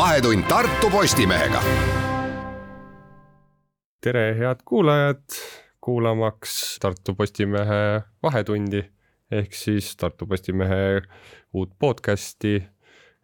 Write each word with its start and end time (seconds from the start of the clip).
Vahetund 0.00 0.44
Tartu 0.48 0.90
Postimehega. 0.90 1.60
tere, 4.00 4.34
head 4.38 4.62
kuulajad, 4.64 5.24
kuulamaks 5.80 6.78
Tartu 6.80 7.14
Postimehe 7.14 8.00
Vahetundi 8.22 8.80
ehk 9.30 9.52
siis 9.52 9.96
Tartu 9.96 10.26
Postimehe 10.26 11.02
uut 11.52 11.74
podcasti. 11.78 12.62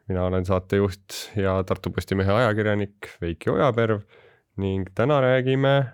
mina 0.09 0.25
olen 0.25 0.45
saatejuht 0.45 1.17
ja 1.37 1.65
Tartu 1.65 1.91
Postimehe 1.91 2.33
ajakirjanik 2.33 3.09
Veiki 3.21 3.51
Ojaperv 3.51 4.01
ning 4.57 4.91
täna 4.95 5.21
räägime 5.21 5.85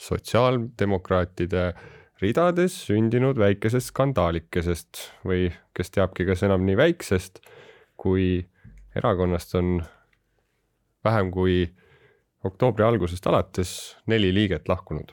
sotsiaaldemokraatide 0.00 1.74
ridades 2.22 2.86
sündinud 2.86 3.38
väikesest 3.38 3.92
skandaalikesest 3.92 5.10
või 5.24 5.52
kes 5.76 5.90
teabki, 5.90 6.24
kas 6.24 6.42
enam 6.42 6.64
nii 6.64 6.76
väiksest, 6.76 7.44
kui 7.96 8.48
erakonnast 8.96 9.54
on 9.54 9.82
vähem 11.04 11.30
kui 11.30 11.66
oktoobri 12.44 12.84
algusest 12.84 13.26
alates 13.26 13.96
neli 14.06 14.32
liiget 14.34 14.68
lahkunud. 14.68 15.12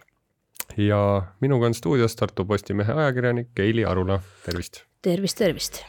ja 0.78 1.24
minuga 1.42 1.66
on 1.66 1.74
stuudios 1.74 2.16
Tartu 2.16 2.46
Postimehe 2.46 2.94
ajakirjanik 2.94 3.60
Eili 3.60 3.86
Arula, 3.86 4.22
tervist. 4.46 4.84
tervist, 5.02 5.38
tervist. 5.38 5.84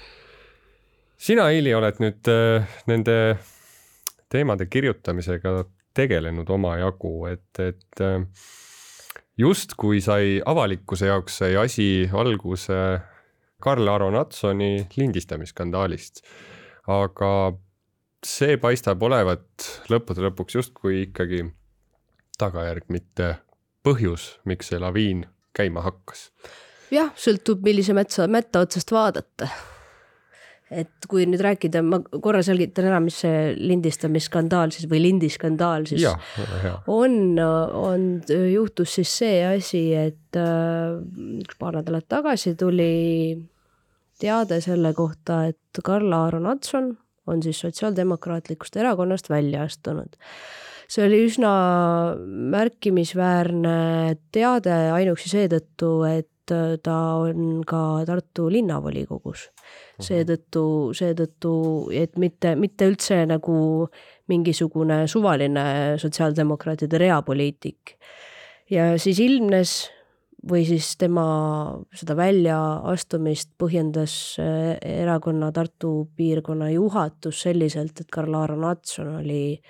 sina, 1.16 1.48
Eili, 1.50 1.74
oled 1.74 2.00
nüüd 2.02 2.28
äh, 2.28 2.66
nende 2.86 3.38
teemade 4.28 4.66
kirjutamisega 4.66 5.64
tegelenud 5.94 6.48
omajagu, 6.48 7.26
et, 7.26 7.58
et 7.58 8.00
äh, 8.00 8.24
justkui 9.38 10.00
sai 10.00 10.40
avalikkuse 10.46 11.06
jaoks 11.06 11.38
sai 11.42 11.56
asi 11.56 11.88
alguse 12.12 12.78
Karl 13.62 13.88
Aro 13.88 14.10
Natsoni 14.10 14.88
lindistamisskandaalist. 14.96 16.22
aga 16.90 17.52
see 18.26 18.56
paistab 18.62 19.02
olevat 19.02 19.66
lõppude 19.90 20.24
lõpuks 20.26 20.58
justkui 20.58 21.02
ikkagi 21.08 21.44
tagajärg, 22.38 22.86
mitte 22.92 23.34
põhjus, 23.86 24.36
miks 24.48 24.70
see 24.70 24.80
laviin 24.82 25.26
käima 25.56 25.82
hakkas. 25.84 26.30
jah, 26.92 27.12
sõltub, 27.18 27.62
millise 27.64 27.94
metsa, 27.96 28.28
mätta 28.30 28.62
otsast 28.64 28.92
vaadata. 28.94 29.48
Et 30.72 31.04
kui 31.04 31.26
nüüd 31.28 31.42
rääkida, 31.44 31.82
ma 31.84 31.98
korra 32.00 32.40
selgitan 32.46 32.86
ära, 32.88 33.00
mis 33.04 33.18
see 33.26 33.50
lindistamisskandaal 33.58 34.70
siis 34.72 34.86
või 34.88 35.02
lindiskandaal 35.04 35.84
siis 35.90 36.06
ja, 36.06 36.14
on, 36.88 37.36
on, 37.36 38.06
juhtus 38.48 38.94
siis 38.96 39.12
see 39.20 39.42
asi, 39.44 39.82
et 39.92 40.40
äh, 40.40 40.96
paar 41.60 41.76
nädalat 41.76 42.08
tagasi 42.08 42.54
tuli 42.56 43.36
teade 44.22 44.62
selle 44.64 44.94
kohta, 44.96 45.42
et 45.52 45.82
Karl 45.84 46.16
Aaron 46.16 46.48
Adson 46.48 46.94
on 47.26 47.42
siis 47.42 47.60
Sotsiaaldemokraatlikust 47.60 48.76
Erakonnast 48.76 49.30
välja 49.30 49.62
astunud 49.62 50.18
see 50.92 51.06
oli 51.06 51.22
üsna 51.28 51.52
märkimisväärne 52.52 53.76
teade 54.34 54.74
ainuüksi 54.92 55.30
seetõttu, 55.32 55.92
et 56.08 56.28
ta 56.82 56.96
on 57.22 57.62
ka 57.66 58.02
Tartu 58.06 58.48
linnavolikogus 58.52 59.46
Mhm. 59.48 60.04
seetõttu, 60.06 60.64
seetõttu, 60.96 61.52
et 61.94 62.18
mitte, 62.18 62.54
mitte 62.56 62.88
üldse 62.90 63.22
nagu 63.26 63.88
mingisugune 64.28 65.06
suvaline 65.08 65.98
sotsiaaldemokraatide 65.98 66.98
reapoliitik. 66.98 67.96
ja 68.70 68.98
siis 68.98 69.18
ilmnes 69.20 69.90
või 70.50 70.64
siis 70.66 70.94
tema 70.98 71.24
seda 71.94 72.16
väljaastumist 72.18 73.52
põhjendas 73.60 74.14
eh, 74.42 74.74
erakonna 75.02 75.52
Tartu 75.54 76.08
piirkonna 76.16 76.70
juhatus 76.72 77.44
selliselt, 77.46 78.00
et 78.00 78.10
Karl-Aaron 78.12 78.66
Atson 78.66 79.14
oli, 79.20 79.60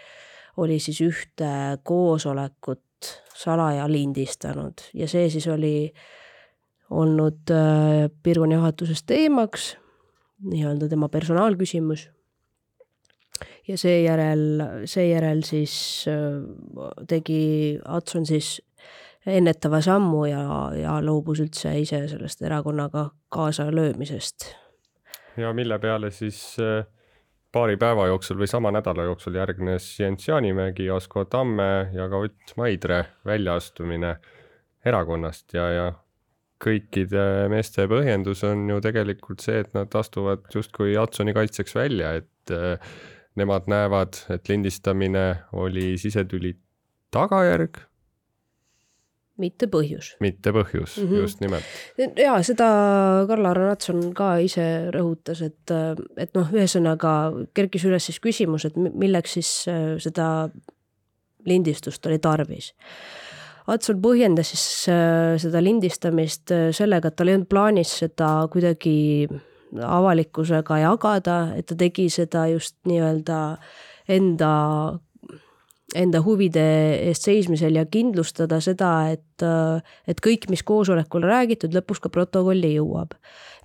oli 0.63 0.79
siis 0.81 1.03
ühte 1.05 1.53
koosolekut 1.85 3.13
salaja 3.37 3.85
lindistanud 3.91 4.87
ja 4.95 5.09
see 5.11 5.29
siis 5.33 5.49
oli 5.53 5.93
olnud 6.93 7.53
eh, 7.53 8.09
piirkonna 8.23 8.61
juhatuses 8.61 9.05
teemaks 9.09 9.75
nii-öelda 10.43 10.89
tema 10.89 11.09
personaalküsimus. 11.09 12.11
ja 13.69 13.79
seejärel, 13.79 14.63
seejärel 14.85 15.43
siis 15.47 16.05
äh, 16.11 16.43
tegi 17.09 17.79
Atson 17.85 18.27
siis 18.27 18.63
ennetava 19.27 19.81
sammu 19.81 20.25
ja, 20.27 20.43
ja 20.77 20.97
loobus 21.05 21.43
üldse 21.45 21.75
ise 21.81 22.03
sellest 22.11 22.43
erakonnaga 22.43 23.11
kaasa 23.29 23.71
löömisest. 23.75 24.55
ja 25.37 25.53
mille 25.53 25.79
peale 25.79 26.11
siis 26.11 26.57
äh, 26.61 26.85
paari 27.53 27.77
päeva 27.77 28.07
jooksul 28.07 28.39
või 28.41 28.51
sama 28.51 28.73
nädala 28.73 29.05
jooksul 29.05 29.35
järgnes 29.35 29.89
Jens 30.01 30.29
Jaanimägi, 30.29 30.91
Asko 30.91 31.25
Tamme 31.25 31.91
ja 31.93 32.09
ka 32.09 32.25
Ott 32.25 32.57
Maidre 32.57 33.05
väljaastumine 33.25 34.17
erakonnast 34.85 35.55
ja, 35.55 35.69
ja 35.71 35.93
kõikide 36.63 37.49
meeste 37.51 37.87
põhjendus 37.91 38.45
on 38.47 38.69
ju 38.71 38.81
tegelikult 38.83 39.43
see, 39.43 39.63
et 39.65 39.73
nad 39.75 39.93
astuvad 39.99 40.47
justkui 40.55 40.95
Jatsoni 40.95 41.35
kaitseks 41.35 41.75
välja, 41.75 42.15
et 42.23 42.55
äh, 42.55 42.93
nemad 43.39 43.69
näevad, 43.71 44.19
et 44.33 44.49
lindistamine 44.49 45.27
oli 45.53 45.97
sisetüli 45.99 46.55
tagajärg. 47.15 47.81
Mitte 49.43 49.69
põhjus. 49.73 50.13
mitte 50.25 50.53
põhjus 50.55 50.99
mm, 50.99 51.09
-hmm. 51.09 51.25
just 51.25 51.43
nimelt. 51.45 51.65
ja 51.99 52.37
seda 52.47 52.69
Karl-Aaron 53.29 53.73
Natson 53.73 54.05
ka 54.17 54.37
ise 54.45 54.69
rõhutas, 54.95 55.43
et, 55.45 55.75
et 56.17 56.39
noh, 56.39 56.55
ühesõnaga 56.55 57.17
kerkis 57.55 57.89
üles 57.91 58.07
siis 58.09 58.23
küsimus, 58.23 58.69
et 58.69 58.79
milleks 58.79 59.39
siis 59.39 59.53
äh, 59.71 59.99
seda 60.03 60.49
lindistust 61.47 62.07
oli 62.07 62.23
tarvis 62.23 62.73
Atsul 63.71 64.01
põhjendas 64.03 64.51
siis 64.51 64.65
äh, 64.91 65.37
seda 65.39 65.61
lindistamist 65.63 66.51
äh, 66.51 66.71
sellega, 66.75 67.13
et 67.13 67.19
tal 67.19 67.31
ei 67.31 67.37
olnud 67.37 67.51
plaanis 67.51 67.95
seda 68.03 68.33
kuidagi 68.51 69.29
avalikkusega 69.73 70.81
jagada, 70.83 71.37
et 71.57 71.69
ta 71.71 71.77
tegi 71.79 72.09
seda 72.13 72.45
just 72.51 72.77
nii-öelda 72.89 73.39
enda, 74.13 74.51
enda 75.99 76.23
huvide 76.25 76.65
eest 77.11 77.27
seismisel 77.29 77.77
ja 77.77 77.85
kindlustada 77.91 78.61
seda, 78.65 78.93
et, 79.13 79.45
et 80.09 80.21
kõik, 80.25 80.49
mis 80.53 80.65
koosolekul 80.67 81.27
räägitud, 81.29 81.75
lõpuks 81.77 82.03
ka 82.05 82.13
protokolli 82.13 82.75
jõuab. 82.77 83.17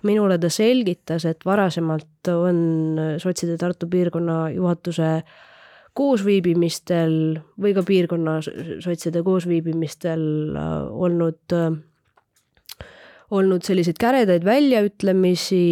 minule 0.02 0.38
ta 0.38 0.50
selgitas, 0.50 1.24
et 1.24 1.44
varasemalt 1.44 2.28
on 2.30 3.18
sotside 3.18 3.56
Tartu 3.58 3.88
piirkonna 3.90 4.50
juhatuse 4.54 5.22
koosviibimistel 5.98 7.40
või 7.58 7.74
ka 7.74 7.82
piirkonna 7.82 8.38
sotside 8.84 9.22
koosviibimistel 9.26 10.22
äh, 10.54 10.74
olnud, 10.92 11.56
olnud 13.34 13.66
selliseid 13.66 13.98
käredaid 13.98 14.46
väljaütlemisi, 14.46 15.64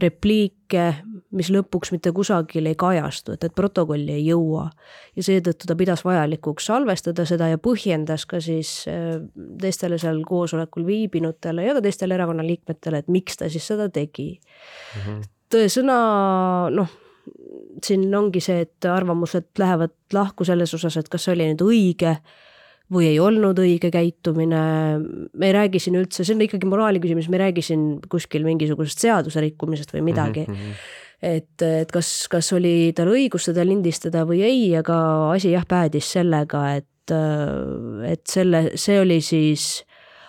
repliike, 0.00 0.88
mis 1.36 1.50
lõpuks 1.52 1.92
mitte 1.92 2.12
kusagil 2.16 2.70
ei 2.70 2.76
kajastu, 2.78 3.34
et, 3.36 3.44
et 3.44 3.54
protokolli 3.54 4.14
ei 4.14 4.26
jõua. 4.30 4.68
ja 5.16 5.24
seetõttu 5.26 5.68
ta 5.68 5.76
pidas 5.76 6.04
vajalikuks 6.04 6.70
salvestada 6.70 7.26
seda 7.28 7.50
ja 7.52 7.58
põhjendas 7.60 8.24
ka 8.28 8.40
siis 8.40 8.86
äh, 8.88 9.18
teistele 9.60 9.98
seal 9.98 10.22
koosolekul 10.28 10.86
viibinutele 10.88 11.66
ja 11.66 11.74
ka 11.76 11.84
teistele 11.84 12.16
erakonna 12.16 12.46
liikmetele, 12.46 13.02
et 13.02 13.12
miks 13.12 13.36
ta 13.36 13.50
siis 13.52 13.66
seda 13.66 13.90
tegi 13.92 14.30
mm. 14.38 15.04
-hmm. 15.04 15.28
tõesõna, 15.52 16.00
noh 16.72 16.96
siin 17.84 18.14
ongi 18.14 18.40
see, 18.42 18.62
et 18.64 18.86
arvamused 18.88 19.50
lähevad 19.60 19.94
lahku 20.14 20.46
selles 20.48 20.72
osas, 20.74 20.96
et 20.96 21.08
kas 21.12 21.26
see 21.26 21.34
oli 21.34 21.48
nüüd 21.50 21.64
õige 21.66 22.14
või 22.94 23.10
ei 23.10 23.18
olnud 23.20 23.58
õige 23.60 23.90
käitumine. 23.92 24.60
me 25.32 25.50
ei 25.50 25.52
räägi 25.52 25.80
siin 25.82 25.98
üldse, 26.00 26.24
see 26.24 26.34
on 26.34 26.46
ikkagi 26.46 26.68
moraali 26.68 27.02
küsimus, 27.02 27.28
me 27.28 27.36
ei 27.36 27.44
räägi 27.46 27.64
siin 27.66 27.84
kuskil 28.08 28.46
mingisugusest 28.48 29.04
seaduse 29.04 29.42
rikkumisest 29.44 29.92
või 29.92 30.06
midagi 30.08 30.46
mm. 30.48 30.54
-hmm. 30.54 30.80
Et, 31.22 31.62
et 31.62 31.90
kas, 31.92 32.28
kas 32.30 32.52
oli 32.56 32.92
tal 32.96 33.10
õigus 33.12 33.48
seda 33.48 33.64
lindistada 33.66 34.24
või 34.28 34.42
ei, 34.46 34.62
aga 34.78 34.96
asi 35.32 35.52
jah 35.54 35.66
päädis 35.68 36.12
sellega, 36.18 36.64
et, 36.78 37.14
et 38.08 38.24
selle, 38.30 38.64
see 38.78 39.00
oli 39.02 39.20
siis 39.24 39.68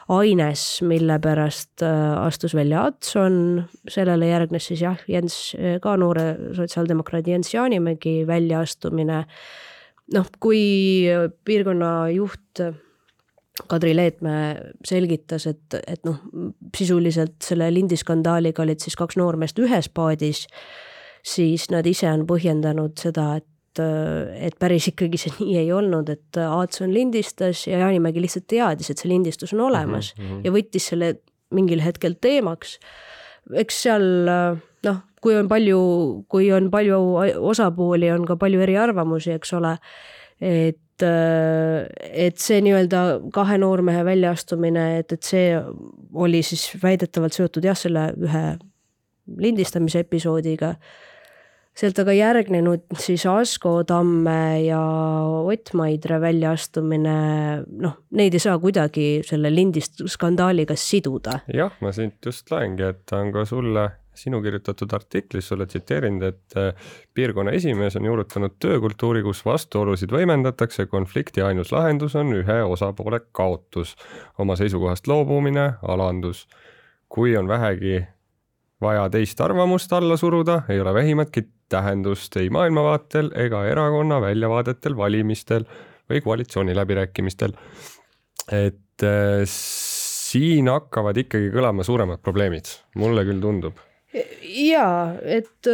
aines, 0.09 0.63
mille 0.81 1.19
pärast 1.21 1.83
äh, 1.85 2.17
astus 2.17 2.55
välja 2.57 2.87
Adson, 2.89 3.63
sellele 3.89 4.31
järgnes 4.31 4.69
siis 4.71 4.81
jah, 4.81 4.97
Jens, 5.07 5.53
äh, 5.59 5.77
ka 5.83 5.95
noore 6.01 6.53
sotsiaaldemokraadi 6.57 7.35
Jens 7.35 7.53
Jaanimägi 7.53 8.23
väljaastumine. 8.27 9.25
noh, 10.13 10.29
kui 10.41 11.05
piirkonna 11.45 12.09
juht 12.09 12.63
Kadri 13.67 13.95
Leetmäe 13.95 14.71
selgitas, 14.87 15.47
et, 15.49 15.77
et 15.87 16.03
noh, 16.07 16.19
sisuliselt 16.75 17.37
selle 17.43 17.69
lindiskandaaliga 17.73 18.63
olid 18.63 18.79
siis 18.83 18.95
kaks 18.99 19.17
noormeest 19.19 19.59
ühes 19.59 19.89
paadis, 19.93 20.45
siis 21.25 21.69
nad 21.73 21.87
ise 21.89 22.07
on 22.11 22.27
põhjendanud 22.29 22.97
seda, 22.99 23.35
et 23.41 23.47
et, 23.79 24.55
päris 24.59 24.89
ikkagi 24.89 25.19
see 25.21 25.31
nii 25.39 25.57
ei 25.61 25.69
olnud, 25.71 26.09
et 26.11 26.39
Aatson 26.41 26.91
lindistas 26.93 27.61
ja 27.67 27.83
Jaanimägi 27.83 28.21
lihtsalt 28.23 28.47
teadis, 28.49 28.89
et 28.89 28.99
see 28.99 29.11
lindistus 29.11 29.53
on 29.53 29.61
olemas 29.69 30.13
mm 30.17 30.25
-hmm. 30.25 30.41
ja 30.43 30.51
võttis 30.51 30.89
selle 30.91 31.13
mingil 31.55 31.81
hetkel 31.81 32.17
teemaks. 32.21 32.79
eks 33.53 33.81
seal 33.83 34.03
noh, 34.83 34.99
kui 35.21 35.35
on 35.35 35.47
palju, 35.47 35.79
kui 36.31 36.51
on 36.55 36.69
palju 36.71 36.99
osapooli, 37.51 38.11
on 38.11 38.25
ka 38.25 38.35
palju 38.35 38.61
eriarvamusi, 38.61 39.31
eks 39.31 39.53
ole. 39.53 39.77
et, 40.41 40.79
et 41.05 42.39
see 42.41 42.61
nii-öelda 42.65 43.03
kahe 43.35 43.59
noormehe 43.61 44.01
väljaastumine, 44.07 44.87
et, 44.99 45.13
et 45.17 45.23
see 45.23 45.53
oli 46.13 46.41
siis 46.45 46.69
väidetavalt 46.81 47.37
seotud 47.37 47.65
jah, 47.65 47.77
selle 47.77 48.09
ühe 48.17 48.43
lindistamise 49.39 50.01
episoodiga 50.05 50.73
sealt 51.79 51.99
aga 52.01 52.13
järgnenud 52.15 52.97
siis 52.99 53.23
Asko 53.29 53.83
Tamme 53.87 54.61
ja 54.65 54.81
Ott 55.49 55.73
Maidre 55.77 56.19
väljaastumine, 56.21 57.15
noh, 57.83 57.95
neid 58.19 58.35
ei 58.35 58.43
saa 58.43 58.57
kuidagi 58.61 59.21
selle 59.27 59.51
lindistskandaaliga 59.53 60.75
siduda. 60.79 61.39
jah, 61.53 61.73
ma 61.83 61.93
siit 61.95 62.19
just 62.25 62.51
loengi, 62.51 62.89
et 62.91 63.05
ta 63.09 63.21
on 63.23 63.33
ka 63.35 63.45
sulle 63.49 63.85
sinu 64.19 64.41
kirjutatud 64.43 64.93
artiklis 64.93 65.47
sulle 65.47 65.65
tsiteerinud, 65.69 66.23
et 66.27 66.57
äh, 66.57 66.91
piirkonna 67.13 67.53
esimees 67.57 67.95
on 67.99 68.05
juurutanud 68.05 68.57
töökultuuri, 68.59 69.23
kus 69.25 69.43
vastuolusid 69.45 70.13
võimendatakse, 70.13 70.85
konflikti 70.91 71.43
ainus 71.45 71.73
lahendus 71.75 72.15
on 72.19 72.33
ühe 72.37 72.61
osapoole 72.63 73.21
kaotus, 73.31 73.95
oma 74.37 74.59
seisukohast 74.59 75.07
loobumine, 75.07 75.73
alandus. 75.81 76.47
kui 77.09 77.37
on 77.37 77.47
vähegi 77.47 78.03
vaja 78.81 79.09
teist 79.09 79.41
arvamust 79.41 79.93
alla 79.93 80.17
suruda, 80.17 80.61
ei 80.69 80.79
ole 80.79 80.93
vähimatki 80.93 81.47
tähendust 81.69 82.37
ei 82.37 82.49
maailmavaatel 82.49 83.31
ega 83.35 83.63
erakonna 83.69 84.21
väljavaadetel 84.21 84.97
valimistel 84.97 85.65
või 86.09 86.21
koalitsiooniläbirääkimistel. 86.25 87.53
et 88.51 89.03
äh, 89.03 89.43
siin 89.45 90.69
hakkavad 90.69 91.17
ikkagi 91.17 91.51
kõlama 91.53 91.85
suuremad 91.85 92.21
probleemid, 92.25 92.71
mulle 92.95 93.25
küll 93.27 93.41
tundub. 93.41 93.77
Ja 94.49 94.85
et 95.21 95.67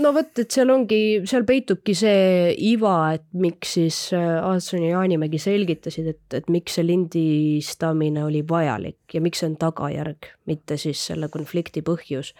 no 0.00 0.12
vot, 0.14 0.30
et 0.40 0.52
seal 0.52 0.72
ongi, 0.72 1.00
seal 1.28 1.44
peitubki 1.48 1.94
see 1.96 2.52
iva, 2.70 2.96
et 3.16 3.24
miks 3.38 3.76
siis 3.76 3.98
äh, 4.16 4.38
Aadson 4.40 4.84
ja 4.86 4.96
Jaanimägi 4.96 5.40
selgitasid, 5.42 6.08
et, 6.14 6.22
et 6.38 6.50
miks 6.52 6.78
see 6.78 6.86
lindistamine 6.86 8.24
oli 8.26 8.42
vajalik 8.48 9.16
ja 9.16 9.22
miks 9.24 9.42
see 9.42 9.50
on 9.52 9.58
tagajärg, 9.60 10.30
mitte 10.50 10.78
siis 10.80 11.02
selle 11.12 11.30
konflikti 11.32 11.84
põhjus. 11.86 12.32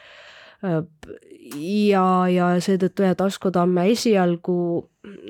Ja, 0.63 2.07
ja 2.31 2.49
seetõttu 2.63 3.03
jah, 3.03 3.17
Asko 3.25 3.51
Tamme 3.51 3.89
esialgu 3.91 4.57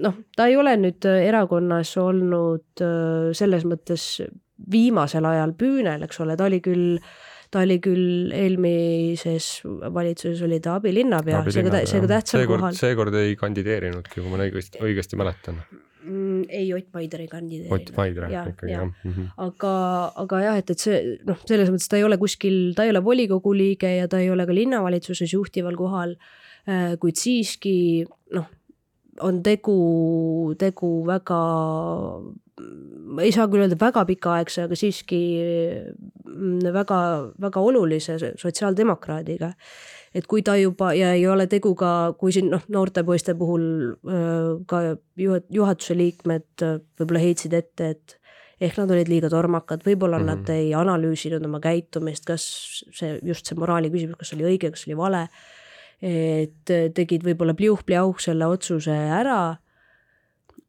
noh, 0.05 0.17
ta 0.37 0.45
ei 0.51 0.59
ole 0.61 0.75
nüüd 0.77 1.07
erakonnas 1.09 1.95
olnud 2.01 2.85
äh, 2.85 3.31
selles 3.37 3.65
mõttes 3.65 4.07
viimasel 4.73 5.25
ajal 5.27 5.57
püünel, 5.59 6.05
eks 6.05 6.21
ole, 6.23 6.37
ta 6.39 6.47
oli 6.47 6.61
küll 6.63 7.01
ta 7.53 7.63
oli 7.67 7.79
küll 7.85 8.33
eelmises 8.33 9.49
valitsuses 9.93 10.43
oli 10.47 10.59
ta 10.65 10.79
abilinnapea, 10.81 11.43
seega, 11.53 11.83
seega 11.89 12.11
tähtsal 12.17 12.47
kohal. 12.49 12.77
seekord 12.79 13.17
ei 13.21 13.37
kandideerinudki, 13.41 14.21
kui 14.21 14.33
ma 14.33 14.41
õigesti, 14.47 14.81
õigesti 14.83 15.21
mäletan 15.21 15.61
mm,. 15.61 16.45
ei, 16.49 16.73
Ott 16.75 16.89
Maider 16.95 17.25
ei 17.25 17.29
kandideerinud. 17.29 17.75
Ott 17.77 17.97
Maider 17.97 18.29
ja, 18.33 18.45
ikkagi 18.49 18.73
jah 18.73 18.87
mm. 18.87 19.11
-hmm. 19.11 19.29
aga, 19.47 19.75
aga 20.25 20.41
jah, 20.47 20.61
et, 20.63 20.73
et 20.75 20.87
see 20.87 21.03
noh, 21.29 21.43
selles 21.49 21.73
mõttes 21.75 21.91
ta 21.93 22.01
ei 22.01 22.07
ole 22.09 22.19
kuskil, 22.21 22.59
ta 22.77 22.87
ei 22.87 22.95
ole 22.95 23.05
volikogu 23.05 23.55
liige 23.57 23.91
ja 23.97 24.09
ta 24.09 24.23
ei 24.23 24.31
ole 24.31 24.47
ka 24.49 24.57
linnavalitsuses 24.57 25.37
juhtival 25.37 25.77
kohal. 25.77 26.17
Äh, 26.63 26.95
kuid 27.03 27.19
siiski 27.19 28.05
noh, 28.31 28.47
on 29.21 29.43
tegu, 29.45 30.55
tegu 30.59 30.93
väga, 31.07 31.41
ei 33.21 33.33
saa 33.35 33.49
küll 33.53 33.65
öelda 33.65 33.77
väga 33.81 34.05
pikaaegse, 34.09 34.67
aga 34.67 34.79
siiski 34.79 35.23
mm, 36.25 36.71
väga, 36.73 37.01
väga 37.43 37.61
olulise 37.61 38.17
sotsiaaldemokraadiga 38.41 39.53
et 40.15 40.27
kui 40.29 40.43
ta 40.45 40.55
juba 40.61 40.93
ja 40.97 41.13
ei 41.17 41.25
ole 41.29 41.47
tegu 41.51 41.75
ka, 41.79 42.13
kui 42.21 42.33
siin 42.35 42.51
noh, 42.53 42.65
noorte 42.73 43.05
poiste 43.05 43.35
puhul 43.37 43.95
ka 44.69 44.83
juhatuse 45.17 45.97
liikmed 45.97 46.67
võib-olla 47.01 47.23
heitsid 47.23 47.57
ette, 47.57 47.93
et 47.97 48.19
ehk 48.63 48.79
nad 48.79 48.93
olid 48.95 49.11
liiga 49.11 49.31
tormakad, 49.33 49.83
võib-olla 49.87 50.21
mm 50.21 50.29
-hmm. 50.29 50.45
nad 50.45 50.53
ei 50.55 50.75
analüüsinud 50.79 51.45
oma 51.49 51.61
käitumist, 51.61 52.27
kas 52.29 52.45
see 52.93 53.19
just 53.23 53.49
see 53.49 53.59
moraali 53.59 53.91
küsimus, 53.91 54.21
kas 54.21 54.33
oli 54.37 54.47
õige, 54.53 54.71
kas 54.71 54.87
oli 54.87 54.97
vale. 54.97 55.27
Et 56.03 56.71
tegid 56.95 57.23
võib-olla 57.23 57.55
pliuh-pliauh 57.55 58.19
selle 58.19 58.49
otsuse 58.51 58.91
ära, 58.91 59.57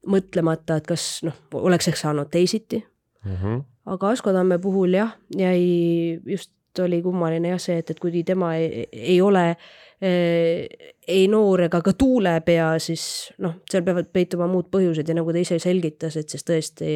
mõtlemata, 0.08 0.78
et 0.78 0.88
kas 0.88 1.24
noh, 1.26 1.38
oleks 1.58 1.88
ehk 1.90 1.98
saanud 1.98 2.30
teisiti 2.30 2.84
mm. 3.26 3.36
-hmm. 3.36 3.64
aga 3.86 4.10
Asko 4.10 4.34
Tamme 4.34 4.60
puhul 4.60 4.94
jah, 4.94 5.16
jäi 5.38 6.20
just 6.26 6.52
oli 6.80 7.02
kummaline 7.02 7.50
jah 7.54 7.62
see, 7.62 7.78
et, 7.78 7.90
et 7.90 8.00
kui 8.00 8.24
tema 8.24 8.56
ei, 8.56 8.88
ei 8.92 9.22
ole 9.22 9.56
eh, 10.02 10.68
ei 11.08 11.28
noor 11.28 11.62
ega 11.68 11.82
ka 11.82 11.94
tuulepea, 11.94 12.80
siis 12.80 13.34
noh, 13.38 13.60
seal 13.70 13.84
peavad 13.84 14.10
peituma 14.14 14.48
muud 14.48 14.70
põhjused 14.74 15.08
ja 15.08 15.16
nagu 15.16 15.32
ta 15.32 15.40
ise 15.40 15.60
selgitas, 15.60 16.18
et 16.18 16.30
siis 16.30 16.44
tõesti 16.44 16.90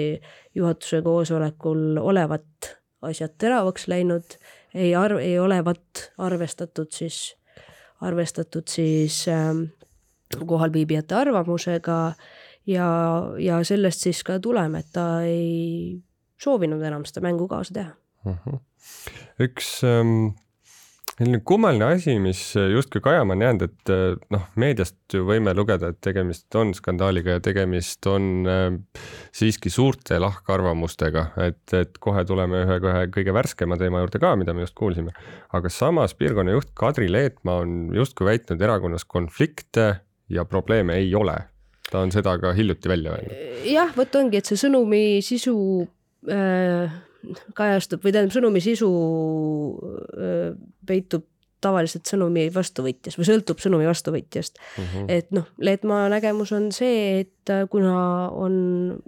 juhatuse 0.56 1.02
koosolekul 1.02 1.98
olevat 2.02 2.74
asjad 3.02 3.36
teravaks 3.38 3.88
läinud, 3.88 4.38
ei 4.76 4.96
arv-, 4.96 5.22
ei 5.22 5.40
olevat 5.40 6.12
arvestatud 6.18 6.92
siis, 6.92 7.37
arvestatud 8.02 8.68
siis 8.70 9.26
äh, 9.28 9.54
kohalviibijate 10.46 11.16
arvamusega 11.16 12.14
ja, 12.68 12.88
ja 13.40 13.64
sellest 13.64 14.04
siis 14.06 14.24
ka 14.24 14.40
tuleme, 14.40 14.80
et 14.80 14.94
ta 14.94 15.08
ei 15.26 15.98
soovinud 16.42 16.82
enam 16.82 17.06
seda 17.06 17.26
mängu 17.26 17.48
kaasa 17.48 17.74
teha. 17.74 17.92
Mhm. 18.26 18.40
-huh 18.46 18.60
üks 19.42 19.84
ähm, 19.86 20.34
selline 21.18 21.40
kummaline 21.46 21.86
asi, 21.96 22.14
mis 22.22 22.40
justkui 22.72 23.02
kajama 23.02 23.34
on 23.34 23.42
jäänud, 23.42 23.64
et 23.66 23.92
äh, 23.94 24.04
noh, 24.34 24.44
meediast 24.60 24.98
ju 25.14 25.24
võime 25.26 25.54
lugeda, 25.58 25.90
et 25.92 26.00
tegemist 26.04 26.56
on 26.60 26.74
skandaaliga 26.78 27.38
ja 27.38 27.44
tegemist 27.44 28.06
on 28.12 28.46
äh, 28.46 29.02
siiski 29.36 29.72
suurte 29.74 30.20
lahkarvamustega, 30.22 31.26
et, 31.48 31.64
et 31.78 31.98
kohe 32.04 32.22
tuleme 32.30 32.62
ühe 32.68 32.80
kohe 32.84 33.08
kõige 33.16 33.34
värskema 33.34 33.80
teema 33.82 34.04
juurde 34.04 34.22
ka, 34.22 34.36
mida 34.40 34.54
me 34.54 34.66
just 34.66 34.78
kuulsime. 34.78 35.16
aga 35.58 35.72
samas 35.74 36.14
piirkonna 36.18 36.54
juht 36.54 36.74
Kadri 36.78 37.10
Leetmaa 37.12 37.64
on 37.64 37.78
justkui 37.98 38.30
väitnud 38.30 38.62
erakonnas 38.62 39.06
konflikte 39.06 39.90
ja 40.30 40.46
probleeme 40.46 41.00
ei 41.02 41.16
ole. 41.16 41.38
ta 41.92 42.04
on 42.04 42.12
seda 42.12 42.38
ka 42.38 42.54
hiljuti 42.54 42.90
välja 42.94 43.18
öelnud. 43.18 43.66
jah, 43.66 43.90
vot 43.98 44.22
ongi, 44.22 44.38
et 44.38 44.46
see 44.46 44.60
sõnumi 44.68 45.04
sisu 45.26 45.58
äh 46.30 47.04
kajastub 47.58 48.04
või 48.06 48.14
tähendab, 48.16 48.36
sõnumi 48.36 48.62
sisu 48.64 48.90
peitub 50.88 51.26
tavaliselt 51.62 52.06
sõnumi 52.06 52.48
vastuvõtjas 52.54 53.18
või 53.18 53.28
sõltub 53.28 53.62
sõnumi 53.62 53.88
vastuvõtjast 53.90 54.60
mm. 54.60 54.84
-hmm. 54.84 55.08
et 55.10 55.32
noh, 55.34 55.48
Leetmaa 55.58 56.06
nägemus 56.14 56.52
on 56.54 56.70
see, 56.76 57.24
et 57.26 57.54
kuna 57.74 57.96
on 58.30 58.54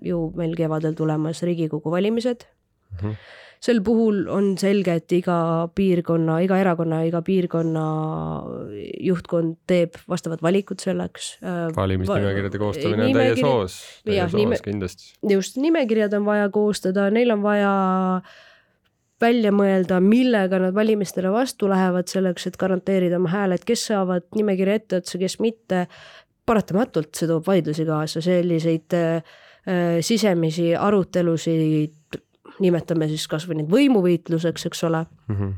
ju 0.01 0.23
meil 0.35 0.55
kevadel 0.57 0.97
tulemas 0.97 1.43
Riigikogu 1.45 1.91
valimised 1.93 2.47
mm, 2.47 2.97
-hmm 3.03 3.37
sel 3.59 3.81
puhul 3.83 4.23
on 4.31 4.53
selge, 4.59 4.95
et 5.01 5.15
iga 5.17 5.37
piirkonna, 5.75 6.37
iga 6.45 6.59
erakonna, 6.61 7.01
iga 7.07 7.21
piirkonna 7.25 7.85
juhtkond 9.03 9.57
teeb 9.67 9.97
vastavad 10.09 10.43
valikud 10.45 10.79
selleks. 10.83 11.33
Äh, 11.43 11.65
valimisnimekirjade 11.75 12.61
koostamine 12.61 13.09
on 13.09 13.17
täies 13.19 13.41
hoos, 13.43 13.79
täies 14.07 14.37
hoos 14.37 14.63
kindlasti. 14.63 15.11
just, 15.35 15.59
nimekirjad 15.59 16.15
on 16.15 16.29
vaja 16.29 16.47
koostada, 16.55 17.09
neil 17.11 17.35
on 17.35 17.43
vaja 17.43 17.73
välja 19.19 19.51
mõelda, 19.51 19.99
millega 19.99 20.61
nad 20.63 20.75
valimistele 20.75 21.31
vastu 21.33 21.67
lähevad, 21.67 22.07
selleks 22.07 22.47
et 22.47 22.57
garanteerida 22.59 23.19
oma 23.19 23.33
hääled, 23.33 23.67
kes 23.67 23.89
saavad 23.91 24.29
nimekirja 24.39 24.79
etteotsa, 24.79 25.19
kes 25.19 25.39
mitte. 25.43 25.87
paratamatult 26.49 27.13
see 27.13 27.27
toob 27.29 27.45
vaidlusi 27.45 27.83
kaasa, 27.85 28.23
selliseid 28.25 28.95
äh, 28.97 29.35
sisemisi 30.01 30.71
arutelusid 30.75 31.98
nimetame 32.63 33.07
siis 33.11 33.27
kasvõi 33.31 33.61
neid 33.61 33.71
võimuvõitluseks, 33.71 34.69
eks 34.69 34.85
ole 34.89 35.05
mm. 35.05 35.35
-hmm 35.35 35.57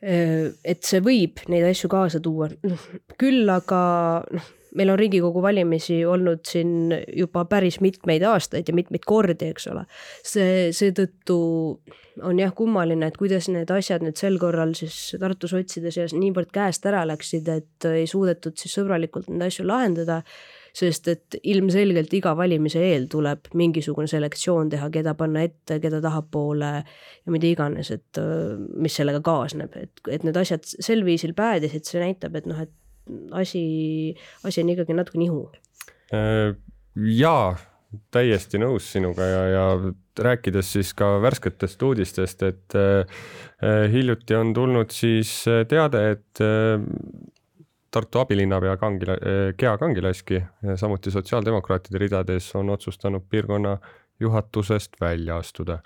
et 0.00 0.80
see 0.80 1.02
võib 1.04 1.42
neid 1.52 1.66
asju 1.68 1.90
kaasa 1.92 2.22
tuua, 2.24 2.46
küll 3.20 3.50
aga 3.52 3.80
noh, 4.32 4.46
meil 4.78 4.92
on 4.92 4.98
Riigikogu 4.98 5.42
valimisi 5.42 5.98
olnud 6.06 6.44
siin 6.48 6.94
juba 7.16 7.44
päris 7.50 7.80
mitmeid 7.84 8.24
aastaid 8.26 8.68
ja 8.68 8.74
mitmeid 8.76 9.04
kordi, 9.06 9.50
eks 9.50 9.66
ole. 9.72 9.84
see, 10.24 10.70
seetõttu 10.76 11.36
on 12.26 12.40
jah 12.40 12.54
kummaline, 12.56 13.10
et 13.10 13.18
kuidas 13.20 13.48
need 13.52 13.70
asjad 13.74 14.04
nüüd 14.04 14.18
sel 14.20 14.38
korral 14.40 14.74
siis 14.78 15.16
Tartu 15.20 15.50
sotside 15.50 15.92
seas 15.94 16.14
niivõrd 16.16 16.52
käest 16.54 16.86
ära 16.88 17.02
läksid, 17.08 17.48
et 17.48 17.90
ei 17.90 18.06
suudetud 18.10 18.58
siis 18.60 18.74
sõbralikult 18.78 19.30
neid 19.30 19.48
asju 19.48 19.66
lahendada 19.68 20.20
sest 20.76 21.08
et 21.12 21.38
ilmselgelt 21.42 22.12
iga 22.16 22.34
valimise 22.38 22.82
eel 22.90 23.06
tuleb 23.10 23.50
mingisugune 23.58 24.10
selektsioon 24.10 24.70
teha, 24.72 24.90
keda 24.94 25.14
panna 25.18 25.44
ette, 25.46 25.80
keda 25.82 26.00
tahapoole 26.04 26.72
ja 26.80 27.34
mida 27.34 27.50
iganes, 27.50 27.90
et 27.94 28.20
mis 28.76 28.98
sellega 29.00 29.22
kaasneb, 29.24 29.74
et, 29.80 30.04
et 30.10 30.26
need 30.26 30.38
asjad 30.40 30.66
sel 30.66 31.04
viisil 31.06 31.34
päädisid, 31.38 31.86
see 31.88 32.02
näitab, 32.02 32.38
et 32.38 32.46
noh, 32.50 32.60
et 32.62 32.74
asi, 33.36 33.64
asi 34.46 34.62
on 34.62 34.70
ikkagi 34.74 34.96
natuke 34.96 35.20
nihu. 35.20 35.42
Äh, 36.14 36.54
jaa, 37.18 37.56
täiesti 38.14 38.60
nõus 38.62 38.86
sinuga 38.92 39.26
ja, 39.26 39.42
ja 39.50 39.66
rääkides 40.20 40.72
siis 40.76 40.92
ka 40.94 41.16
värsketest 41.22 41.82
uudistest, 41.82 42.42
et 42.46 42.76
hiljuti 43.92 44.36
on 44.36 44.52
tulnud 44.54 44.92
siis 44.94 45.32
teade, 45.68 46.02
et 46.14 46.42
Tartu 47.90 48.18
abilinnapea 48.18 48.76
Kangila, 48.76 49.16
Gea 49.58 49.78
Kangilaski, 49.78 50.42
samuti 50.76 51.10
sotsiaaldemokraatide 51.10 51.98
ridades 51.98 52.54
on 52.54 52.70
otsustanud 52.70 53.24
piirkonna 53.30 53.78
juhatusest 54.20 55.00
välja 55.00 55.36
astuda 55.36 55.80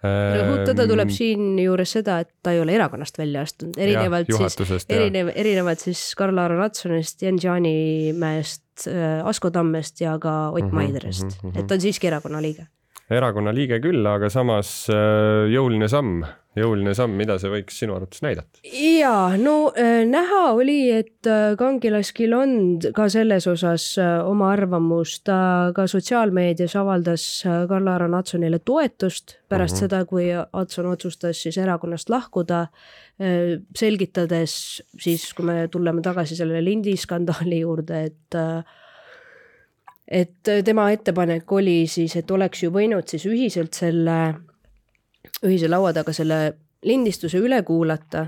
rõhutada 0.00 0.86
tuleb 0.88 1.10
siinjuures 1.12 1.92
seda, 1.98 2.20
et 2.24 2.30
ta 2.42 2.54
ei 2.54 2.60
ole 2.62 2.72
erakonnast 2.78 3.18
välja 3.20 3.44
astunud, 3.44 3.76
erinevalt 3.76 4.30
ja, 4.32 4.48
siis, 4.48 4.86
erinev, 4.88 5.32
erinevalt 5.34 5.84
siis 5.84 6.02
Karl-Aro 6.16 6.56
Ratsonist, 6.60 7.20
Jens 7.22 7.44
Jaanimäest, 7.44 8.88
Asko 9.28 9.50
Tammest 9.52 10.00
ja 10.00 10.16
ka 10.18 10.50
Ott 10.50 10.64
mm 10.64 10.70
-hmm, 10.70 10.74
Maiderest 10.74 11.24
mm, 11.42 11.50
-hmm. 11.50 11.58
et 11.58 11.66
ta 11.66 11.74
on 11.74 11.80
siiski 11.80 12.06
erakonna 12.06 12.42
liige. 12.42 12.66
Erakonna 13.10 13.54
liige 13.54 13.80
küll, 13.82 14.06
aga 14.06 14.30
samas 14.30 14.84
jõuline 14.88 15.88
samm 15.90 16.22
jõuline 16.58 16.92
samm, 16.98 17.14
mida 17.18 17.36
see 17.38 17.50
võiks 17.52 17.76
sinu 17.78 17.94
arvates 17.94 18.22
näidata? 18.24 18.60
ja 18.66 19.36
no 19.38 19.70
äh, 19.70 20.02
näha 20.08 20.40
oli, 20.56 20.78
et 20.98 21.28
äh, 21.30 21.54
Kangilaskil 21.58 22.34
on 22.34 22.54
ka 22.96 23.06
selles 23.12 23.46
osas 23.50 23.86
äh, 24.00 24.16
oma 24.26 24.50
arvamus, 24.54 25.20
ta 25.26 25.70
ka 25.76 25.86
sotsiaalmeedias 25.90 26.74
avaldas 26.80 27.26
Karl-Aro 27.46 28.10
Natsonile 28.10 28.58
toetust 28.58 29.38
pärast 29.48 29.76
mm 29.76 29.76
-hmm. 29.76 29.80
seda, 29.80 30.04
kui 30.04 30.26
Atson 30.34 30.90
otsustas 30.90 31.42
siis 31.42 31.58
erakonnast 31.58 32.10
lahkuda, 32.10 32.66
selgitades 33.76 34.82
siis, 34.98 35.34
kui 35.34 35.44
me 35.44 35.68
tuleme 35.68 36.02
tagasi 36.02 36.36
selle 36.36 36.64
lindiskandaali 36.64 37.60
juurde, 37.60 38.04
et 38.04 38.38
et 40.10 40.50
tema 40.64 40.90
ettepanek 40.90 41.52
oli 41.52 41.84
siis, 41.86 42.16
et 42.16 42.30
oleks 42.30 42.64
ju 42.64 42.72
võinud 42.74 43.06
siis 43.08 43.26
ühiselt 43.30 43.76
selle 43.78 44.18
ühise 45.46 45.70
laua 45.70 45.92
taga 45.94 46.12
selle 46.16 46.40
lindistuse 46.86 47.38
üle 47.38 47.62
kuulata, 47.66 48.26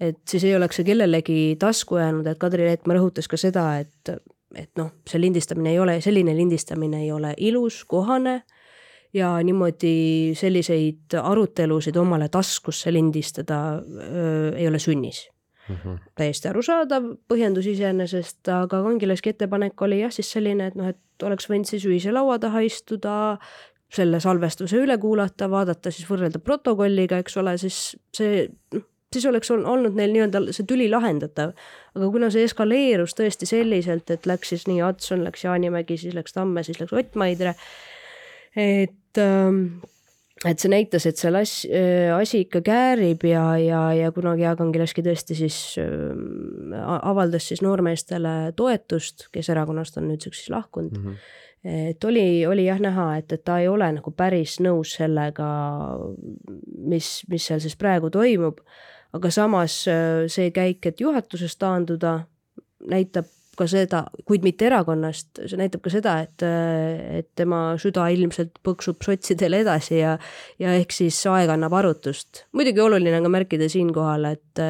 et 0.00 0.20
siis 0.30 0.44
ei 0.46 0.56
oleks 0.56 0.78
see 0.78 0.86
kellelegi 0.86 1.56
tasku 1.60 1.98
jäänud, 1.98 2.26
et 2.26 2.38
Kadri 2.40 2.66
Leetmaa 2.68 2.98
rõhutas 2.98 3.28
ka 3.28 3.38
seda, 3.40 3.66
et, 3.82 4.12
et 4.54 4.70
noh, 4.78 4.92
see 5.08 5.20
lindistamine 5.20 5.74
ei 5.74 5.80
ole, 5.82 5.98
selline 6.04 6.36
lindistamine 6.36 7.02
ei 7.04 7.12
ole 7.12 7.34
ilus, 7.36 7.82
kohane. 7.84 8.42
Ja 9.16 9.30
niimoodi 9.40 10.34
selliseid 10.36 11.14
arutelusid 11.16 11.96
omale 11.96 12.26
taskusse 12.28 12.92
lindistada 12.92 13.80
öö, 13.80 14.50
ei 14.52 14.66
ole 14.68 14.76
sünnis 14.78 15.22
mm. 15.68 15.76
-hmm. 15.76 15.98
täiesti 16.18 16.48
arusaadav 16.48 17.08
põhjendus 17.28 17.66
iseenesest, 17.70 18.48
aga 18.48 18.82
Kangilaski 18.82 19.34
ettepanek 19.34 19.82
oli 19.82 20.00
jah, 20.00 20.12
siis 20.12 20.32
selline, 20.32 20.66
et 20.66 20.78
noh, 20.78 20.88
et 20.88 21.26
oleks 21.26 21.50
võinud 21.50 21.68
siis 21.68 21.86
ühise 21.86 22.12
laua 22.12 22.38
taha 22.38 22.60
istuda, 22.66 23.38
selle 23.88 24.20
salvestuse 24.20 24.76
üle 24.76 24.98
kuulata, 25.00 25.48
vaadata 25.50 25.90
siis 25.90 26.08
võrrelda 26.10 26.38
protokolliga, 26.44 27.18
eks 27.18 27.36
ole, 27.40 27.56
siis 27.58 27.96
see 28.16 28.48
noh, 28.74 28.84
siis 29.12 29.26
oleks 29.26 29.50
olnud 29.50 29.96
neil 29.96 30.12
nii-öelda 30.12 30.42
see 30.52 30.66
tüli 30.68 30.88
lahendatav. 30.90 31.54
aga 31.96 32.10
kuna 32.12 32.30
see 32.30 32.44
eskaleerus 32.44 33.16
tõesti 33.16 33.48
selliselt, 33.48 34.10
et 34.10 34.26
läks 34.28 34.52
siis 34.52 34.66
nii 34.68 34.82
Adson, 34.84 35.24
läks 35.24 35.44
Jaanimägi, 35.44 35.96
siis 35.96 36.16
läks 36.16 36.36
Tamme, 36.36 36.62
siis 36.62 36.80
läks 36.80 36.92
Ott 36.92 37.16
Maidre, 37.16 37.54
et 38.56 39.22
ähm, 39.22 39.80
et 40.46 40.60
see 40.62 40.70
näitas, 40.70 41.06
et 41.08 41.18
seal 41.18 41.38
as, 41.40 41.52
äh, 41.66 42.12
asi 42.14 42.44
ikka 42.44 42.62
käärib 42.66 43.24
ja, 43.26 43.44
ja, 43.58 43.82
ja 43.96 44.12
kunagi 44.14 44.44
Jaakangilaski 44.46 45.02
tõesti 45.06 45.36
siis 45.38 45.58
äh, 45.82 46.78
avaldas 46.98 47.48
siis 47.50 47.62
noormeestele 47.64 48.54
toetust, 48.56 49.28
kes 49.34 49.50
erakonnast 49.54 49.98
on 49.98 50.10
nüüdseks 50.12 50.44
siis 50.44 50.54
lahkunud 50.54 50.98
mm. 50.98 51.04
-hmm 51.04 51.36
et 51.64 52.04
oli, 52.04 52.46
oli 52.46 52.64
jah 52.64 52.78
näha, 52.80 53.16
et, 53.18 53.32
et 53.32 53.42
ta 53.44 53.58
ei 53.58 53.66
ole 53.68 53.88
nagu 53.92 54.10
päris 54.14 54.60
nõus 54.62 54.92
sellega, 54.94 55.48
mis, 56.78 57.08
mis 57.28 57.48
seal 57.50 57.58
siis 57.60 57.74
praegu 57.76 58.10
toimub. 58.14 58.60
aga 59.12 59.30
samas 59.30 59.88
äh, 59.88 60.28
see 60.28 60.50
käik, 60.50 60.86
et 60.86 61.00
juhatusest 61.00 61.58
taanduda, 61.58 62.20
näitab 62.86 63.26
ka 63.58 63.66
seda, 63.70 64.04
kuid 64.28 64.46
mitte 64.46 64.68
erakonnast, 64.68 65.42
see 65.44 65.58
näitab 65.58 65.82
ka 65.84 65.92
seda, 65.92 66.14
et, 66.24 66.44
et 67.20 67.28
tema 67.38 67.74
süda 67.80 68.06
ilmselt 68.14 68.60
põksub 68.64 69.02
sotsidele 69.04 69.62
edasi 69.64 69.98
ja, 69.98 70.16
ja 70.62 70.74
ehk 70.78 70.94
siis 70.94 71.18
aeg 71.30 71.50
annab 71.54 71.76
arutust. 71.80 72.44
muidugi 72.56 72.84
oluline 72.84 73.18
on 73.18 73.28
ka 73.28 73.34
märkida 73.38 73.70
siinkohal, 73.72 74.28
et 74.32 74.64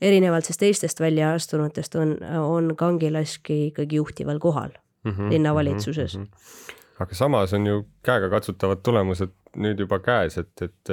erinevalt 0.00 0.48
siis 0.48 0.60
teistest 0.60 1.00
väljaastunutest 1.00 1.96
on, 2.00 2.16
on 2.40 2.74
Kangilaski 2.76 3.66
ikkagi 3.70 3.96
juhtival 3.96 4.38
kohal 4.38 4.74
mm 5.04 5.12
-hmm, 5.12 5.30
linnavalitsuses 5.30 6.18
mm. 6.18 6.24
-hmm. 6.24 6.74
aga 7.00 7.14
samas 7.14 7.52
on 7.52 7.66
ju 7.66 7.86
käegakatsutavad 8.02 8.82
tulemused 8.82 9.32
nüüd 9.56 9.80
juba 9.80 9.98
käes, 9.98 10.38
et, 10.38 10.62
et 10.62 10.92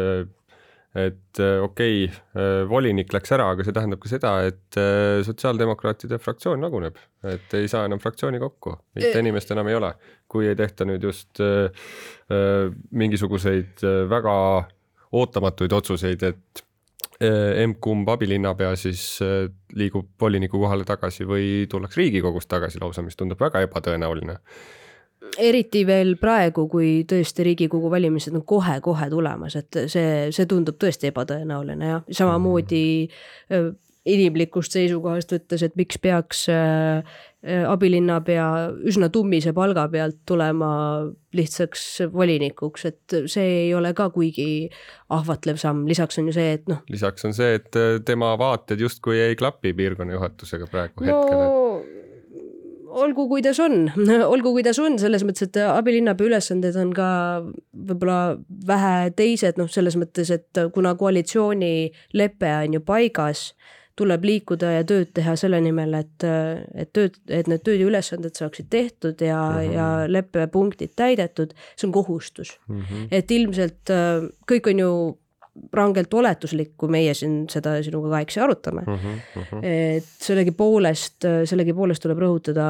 et 0.93 1.39
okei 1.39 2.03
okay,, 2.05 2.65
volinik 2.69 3.13
läks 3.15 3.33
ära, 3.33 3.47
aga 3.53 3.65
see 3.65 3.73
tähendab 3.73 4.01
ka 4.03 4.11
seda, 4.11 4.33
et 4.45 4.77
sotsiaaldemokraatide 5.25 6.19
fraktsioon 6.21 6.61
laguneb, 6.61 6.99
et 7.25 7.55
ei 7.57 7.69
saa 7.71 7.87
enam 7.89 8.01
fraktsiooni 8.03 8.41
kokku, 8.43 8.75
mitte 8.99 9.23
inimest 9.23 9.55
enam 9.55 9.71
ei 9.71 9.79
ole, 9.79 9.89
kui 10.29 10.45
ei 10.51 10.57
tehta 10.59 10.85
nüüd 10.85 11.07
just 11.09 11.41
äh, 11.41 11.89
mingisuguseid 12.93 13.81
väga 14.11 14.35
ootamatuid 15.13 15.73
otsuseid, 15.77 16.29
et 16.29 16.63
emb-kumb 17.23 18.09
abilinnapea 18.09 18.75
siis 18.79 19.03
äh, 19.21 19.47
liigub 19.77 20.09
voliniku 20.21 20.59
kohale 20.61 20.85
tagasi 20.87 21.27
või 21.27 21.65
tullakse 21.69 22.01
Riigikogust 22.01 22.49
tagasi 22.51 22.81
lausa, 22.81 23.03
mis 23.05 23.17
tundub 23.19 23.41
väga 23.41 23.61
ebatõenäoline 23.67 24.39
eriti 25.41 25.85
veel 25.87 26.15
praegu, 26.21 26.67
kui 26.71 27.03
tõesti 27.09 27.45
Riigikogu 27.47 27.91
valimised 27.91 28.35
on 28.37 28.45
kohe-kohe 28.47 29.09
tulemas, 29.09 29.55
et 29.59 29.85
see, 29.91 30.27
see 30.35 30.49
tundub 30.49 30.77
tõesti 30.81 31.09
ebatõenäoline 31.13 31.95
jah, 31.95 32.05
samamoodi 32.21 32.83
mm 33.49 33.73
inimlikust 34.09 34.75
seisukohast 34.75 35.31
võttes, 35.31 35.63
et 35.63 35.75
miks 35.79 35.99
peaks 36.03 36.43
äh, 36.51 36.99
äh, 37.45 37.63
abilinnapea 37.69 38.47
üsna 38.89 39.07
tummise 39.13 39.53
palga 39.55 39.85
pealt 39.91 40.19
tulema 40.27 40.71
lihtsaks 41.35 41.85
volinikuks, 42.13 42.85
et 42.91 43.17
see 43.31 43.47
ei 43.63 43.73
ole 43.75 43.93
ka 43.95 44.09
kuigi 44.13 44.67
ahvatlev 45.13 45.59
samm, 45.61 45.87
lisaks 45.89 46.19
on 46.19 46.29
ju 46.29 46.35
see, 46.35 46.57
et 46.59 46.67
noh. 46.71 46.83
lisaks 46.91 47.29
on 47.29 47.35
see, 47.37 47.55
et 47.61 47.79
äh, 47.79 47.97
tema 48.05 48.33
vaated 48.39 48.83
justkui 48.83 49.21
ei 49.23 49.39
klapi 49.39 49.75
piirkonna 49.77 50.17
juhatusega 50.17 50.67
praegu 50.71 51.07
no, 51.07 51.11
hetkel 51.11 51.45
et 51.47 52.02
olgu, 52.93 53.27
kuidas 53.31 53.59
on, 53.63 53.87
olgu, 54.33 54.53
kuidas 54.55 54.79
on, 54.81 54.97
selles 55.01 55.25
mõttes, 55.27 55.49
et 55.49 55.61
abilinnapea 55.65 56.29
ülesanded 56.31 56.77
on 56.79 56.91
ka 56.95 57.09
võib-olla 57.73 58.19
vähe 58.67 59.13
teised, 59.17 59.59
noh, 59.61 59.71
selles 59.71 59.97
mõttes, 59.99 60.31
et 60.33 60.63
kuna 60.73 60.95
koalitsioonilepe 60.99 62.51
on 62.63 62.77
ju 62.79 62.83
paigas 62.85 63.51
tuleb 63.99 64.23
liikuda 64.25 64.71
ja 64.79 64.85
tööd 64.89 65.11
teha 65.13 65.35
selle 65.37 65.59
nimel, 65.61 65.93
et, 65.99 66.25
et 66.25 66.89
tööd, 66.97 67.19
et 67.29 67.49
need 67.49 67.61
tööd 67.65 67.81
ja 67.81 67.89
ülesanded 67.91 68.39
saaksid 68.39 68.71
tehtud 68.73 69.21
ja 69.21 69.37
mm, 69.37 69.59
-hmm. 69.59 69.75
ja 69.75 69.87
leppepunktid 70.09 70.95
täidetud, 70.97 71.53
see 71.75 71.87
on 71.87 71.93
kohustus 71.93 72.57
mm. 72.67 72.79
-hmm. 72.81 73.07
et 73.11 73.31
ilmselt 73.31 73.93
kõik 74.49 74.69
on 74.71 74.79
ju 74.79 74.93
rangelt 75.73 76.13
oletuslik, 76.13 76.73
kui 76.77 76.89
meie 76.89 77.13
siin 77.17 77.43
seda 77.51 77.75
sinuga 77.85 78.15
kahekesi 78.15 78.41
arutame 78.41 78.81
mm. 78.87 78.95
-hmm. 78.97 79.63
et 79.69 80.25
sellegipoolest, 80.25 81.27
sellegipoolest 81.49 82.01
tuleb 82.01 82.23
rõhutada 82.25 82.67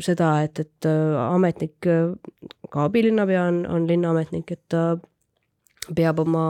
seda, 0.00 0.32
et, 0.46 0.58
et 0.64 0.88
äh, 0.88 1.20
ametnik, 1.26 1.76
ka 2.72 2.84
abilinnapea 2.88 3.42
on, 3.50 3.64
on 3.68 3.88
linnaametnik, 3.88 4.54
et 4.56 4.62
ta 4.72 4.96
peab 5.96 6.22
oma 6.24 6.46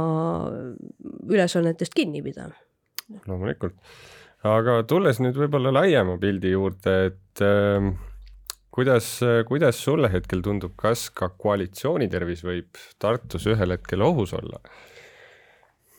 ülesannetest 1.26 1.94
kinni 1.94 2.22
pidama 2.22 2.54
loomulikult. 3.26 3.74
aga 4.46 4.82
tulles 4.86 5.18
nüüd 5.22 5.36
võib-olla 5.42 5.72
laiema 5.74 6.18
pildi 6.22 6.54
juurde, 6.54 6.96
et 7.10 7.42
äh, 7.42 7.90
kuidas, 8.70 9.10
kuidas 9.48 9.82
sulle 9.84 10.12
hetkel 10.12 10.42
tundub, 10.42 10.76
kas 10.76 11.08
ka 11.10 11.28
koalitsiooni 11.28 12.08
tervis 12.08 12.46
võib 12.46 12.78
Tartus 12.98 13.46
ühel 13.50 13.74
hetkel 13.74 14.06
ohus 14.06 14.38
olla? 14.38 14.62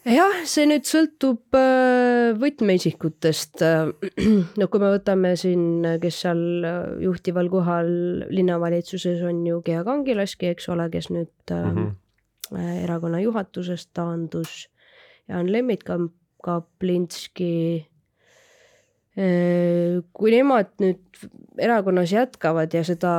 Jah, 0.04 0.42
see 0.48 0.66
nüüd 0.68 0.84
sõltub 0.88 1.56
äh, 1.56 2.34
võtmeisikutest. 2.40 3.62
no 4.60 4.68
kui 4.68 4.82
me 4.82 4.90
võtame 4.92 5.34
siin, 5.40 5.86
kes 6.02 6.20
seal 6.26 6.42
juhtival 7.04 7.48
kohal 7.52 7.88
linnavalitsuses 8.28 9.24
on 9.24 9.40
ju 9.48 9.62
Gea 9.64 9.84
Kangilaski, 9.86 10.52
eks 10.52 10.68
ole, 10.74 10.90
kes 10.92 11.10
nüüd 11.14 11.54
mm 11.54 11.80
-hmm. 11.80 12.60
erakonna 12.84 13.20
juhatusest 13.24 13.90
taandus 13.94 14.68
ja 15.28 15.38
on 15.38 15.52
Lemmit 15.52 15.84
Kaplinski. 16.44 17.86
Äh, 19.16 20.02
kui 20.12 20.30
nemad 20.34 20.74
nüüd 20.82 21.26
erakonnas 21.58 22.12
jätkavad 22.12 22.72
ja 22.74 22.82
seda 22.84 23.12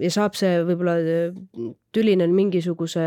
ja 0.00 0.10
saab 0.10 0.34
see 0.34 0.58
võib-olla 0.66 0.96
tüli 1.94 2.16
neil 2.18 2.34
mingisuguse 2.34 3.04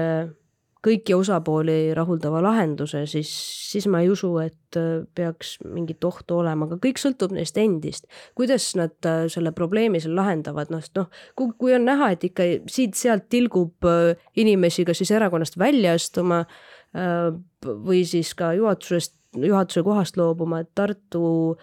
kõiki 0.85 1.13
osapooli 1.13 1.93
rahuldava 1.97 2.41
lahenduse, 2.41 3.03
siis, 3.09 3.29
siis 3.71 3.85
ma 3.91 4.01
ei 4.01 4.09
usu, 4.09 4.31
et 4.41 4.79
äh, 4.79 5.03
peaks 5.15 5.55
mingit 5.65 6.03
ohtu 6.07 6.39
olema, 6.41 6.65
aga 6.65 6.79
kõik 6.81 7.01
sõltub 7.01 7.35
neist 7.35 7.57
endist. 7.61 8.07
kuidas 8.37 8.71
nad 8.79 8.95
äh, 9.05 9.25
selle 9.31 9.53
probleemi 9.53 10.01
seal 10.01 10.15
lahendavad, 10.17 10.73
noh, 10.73 10.83
noh, 10.97 11.09
kui, 11.37 11.53
kui 11.61 11.75
on 11.77 11.85
näha, 11.85 12.11
et 12.15 12.25
ikka 12.31 12.47
siit-sealt 12.71 13.29
tilgub 13.29 13.89
äh, 13.89 14.15
inimesi 14.41 14.85
kas 14.87 15.03
siis 15.03 15.13
erakonnast 15.13 15.59
välja 15.61 15.95
astuma 15.97 16.45
või 16.91 18.01
siis 18.03 18.33
ka 18.35 18.49
juhatusest, 18.57 19.13
juhatuse 19.39 19.79
kohast 19.85 20.17
loobuma, 20.19 20.59
et 20.59 20.73
Tartu 20.75 21.55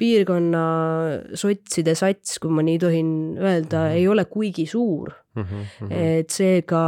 piirkonna 0.00 0.64
sotside 1.38 1.94
sats, 1.96 2.36
kui 2.42 2.52
ma 2.52 2.64
nii 2.66 2.80
tohin 2.82 3.12
öelda 3.38 3.78
mm, 3.78 3.86
-hmm. 3.86 3.96
ei 3.96 4.08
ole 4.08 4.24
kuigi 4.28 4.66
suur 4.66 5.14
mm. 5.34 5.44
-hmm. 5.44 5.92
et 5.92 6.30
seega 6.30 6.82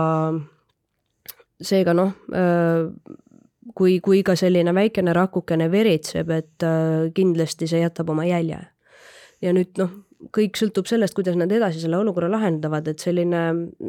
seega 1.62 1.94
noh, 1.94 2.12
kui, 3.74 3.98
kui 4.04 4.22
ka 4.26 4.36
selline 4.38 4.74
väikene 4.74 5.14
rakukene 5.16 5.70
veritseb, 5.72 6.30
et 6.34 6.66
kindlasti 7.14 7.68
see 7.70 7.82
jätab 7.84 8.10
oma 8.10 8.26
jälje. 8.28 8.60
ja 9.42 9.50
nüüd 9.54 9.78
noh, 9.80 9.90
kõik 10.30 10.58
sõltub 10.58 10.86
sellest, 10.86 11.14
kuidas 11.16 11.36
nad 11.38 11.50
edasi 11.52 11.80
selle 11.82 11.98
olukorra 11.98 12.28
lahendavad, 12.30 12.86
et 12.92 13.02
selline, 13.02 13.40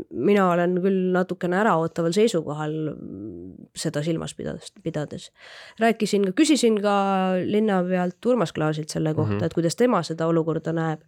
mina 0.10 0.48
olen 0.50 0.78
küll 0.82 1.12
natukene 1.14 1.60
äraootaval 1.62 2.16
seisukohal 2.16 2.74
seda 3.78 4.04
silmas 4.06 4.34
pidades, 4.38 4.74
pidades. 4.84 5.30
rääkisin, 5.82 6.32
küsisin 6.38 6.80
ka 6.82 6.96
linnapealt 7.46 8.26
Urmas 8.26 8.54
Klaasilt 8.54 8.90
selle 8.90 9.14
kohta 9.14 9.34
mm, 9.34 9.40
-hmm. 9.40 9.46
et 9.46 9.54
kuidas 9.54 9.76
tema 9.76 10.04
seda 10.04 10.28
olukorda 10.28 10.74
näeb 10.74 11.02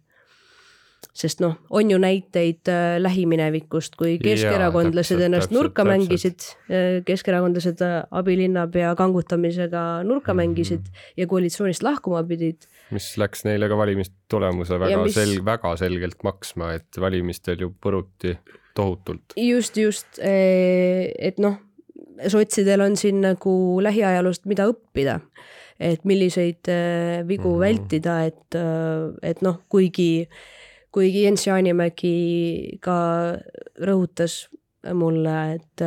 sest 1.16 1.40
noh, 1.40 1.56
on 1.70 1.90
ju 1.90 1.98
näiteid 2.00 2.68
äh, 2.70 2.96
lähiminevikust, 3.00 3.96
kui 3.98 4.16
keskerakondlased 4.22 5.20
ennast 5.20 5.48
täpselt, 5.48 5.56
nurka 5.56 5.84
täpselt. 5.84 5.92
mängisid, 5.92 6.46
äh, 6.68 6.86
keskerakondlased 7.08 7.82
äh, 7.84 7.96
abilinnapea 8.10 8.94
kangutamisega 8.98 9.84
nurka 10.04 10.34
mm 10.34 10.38
-hmm. 10.38 10.54
mängisid 10.54 10.90
ja 11.16 11.26
koalitsioonist 11.26 11.82
lahkuma 11.82 12.24
pidid. 12.24 12.68
mis 12.90 13.16
läks 13.18 13.44
neile 13.44 13.68
ka 13.68 13.76
valimistulemuse 13.76 14.80
väga 14.80 15.02
mis... 15.02 15.14
sel-, 15.14 15.44
väga 15.44 15.76
selgelt 15.76 16.22
maksma, 16.22 16.72
et 16.72 17.00
valimistel 17.00 17.60
ju 17.60 17.74
põruti 17.80 18.36
tohutult. 18.74 19.32
just, 19.36 19.76
just, 19.76 20.18
et 20.18 21.38
noh, 21.38 21.56
sotsidel 22.28 22.80
on 22.80 22.96
siin 22.96 23.20
nagu 23.20 23.82
lähiajaloost, 23.82 24.44
mida 24.44 24.68
õppida 24.68 25.20
et 25.80 26.04
milliseid 26.04 26.64
vigu 27.28 27.48
mm 27.48 27.54
-hmm. 27.54 27.60
vältida, 27.60 28.24
et, 28.24 28.54
et 29.22 29.42
noh, 29.42 29.60
kuigi 29.68 30.22
äh, 30.24 30.55
kuigi 30.96 31.26
Jens 31.26 31.42
Jaanimägi 31.44 32.78
ka 32.80 32.96
rõhutas 33.84 34.46
mulle, 34.94 35.34
et, 35.56 35.82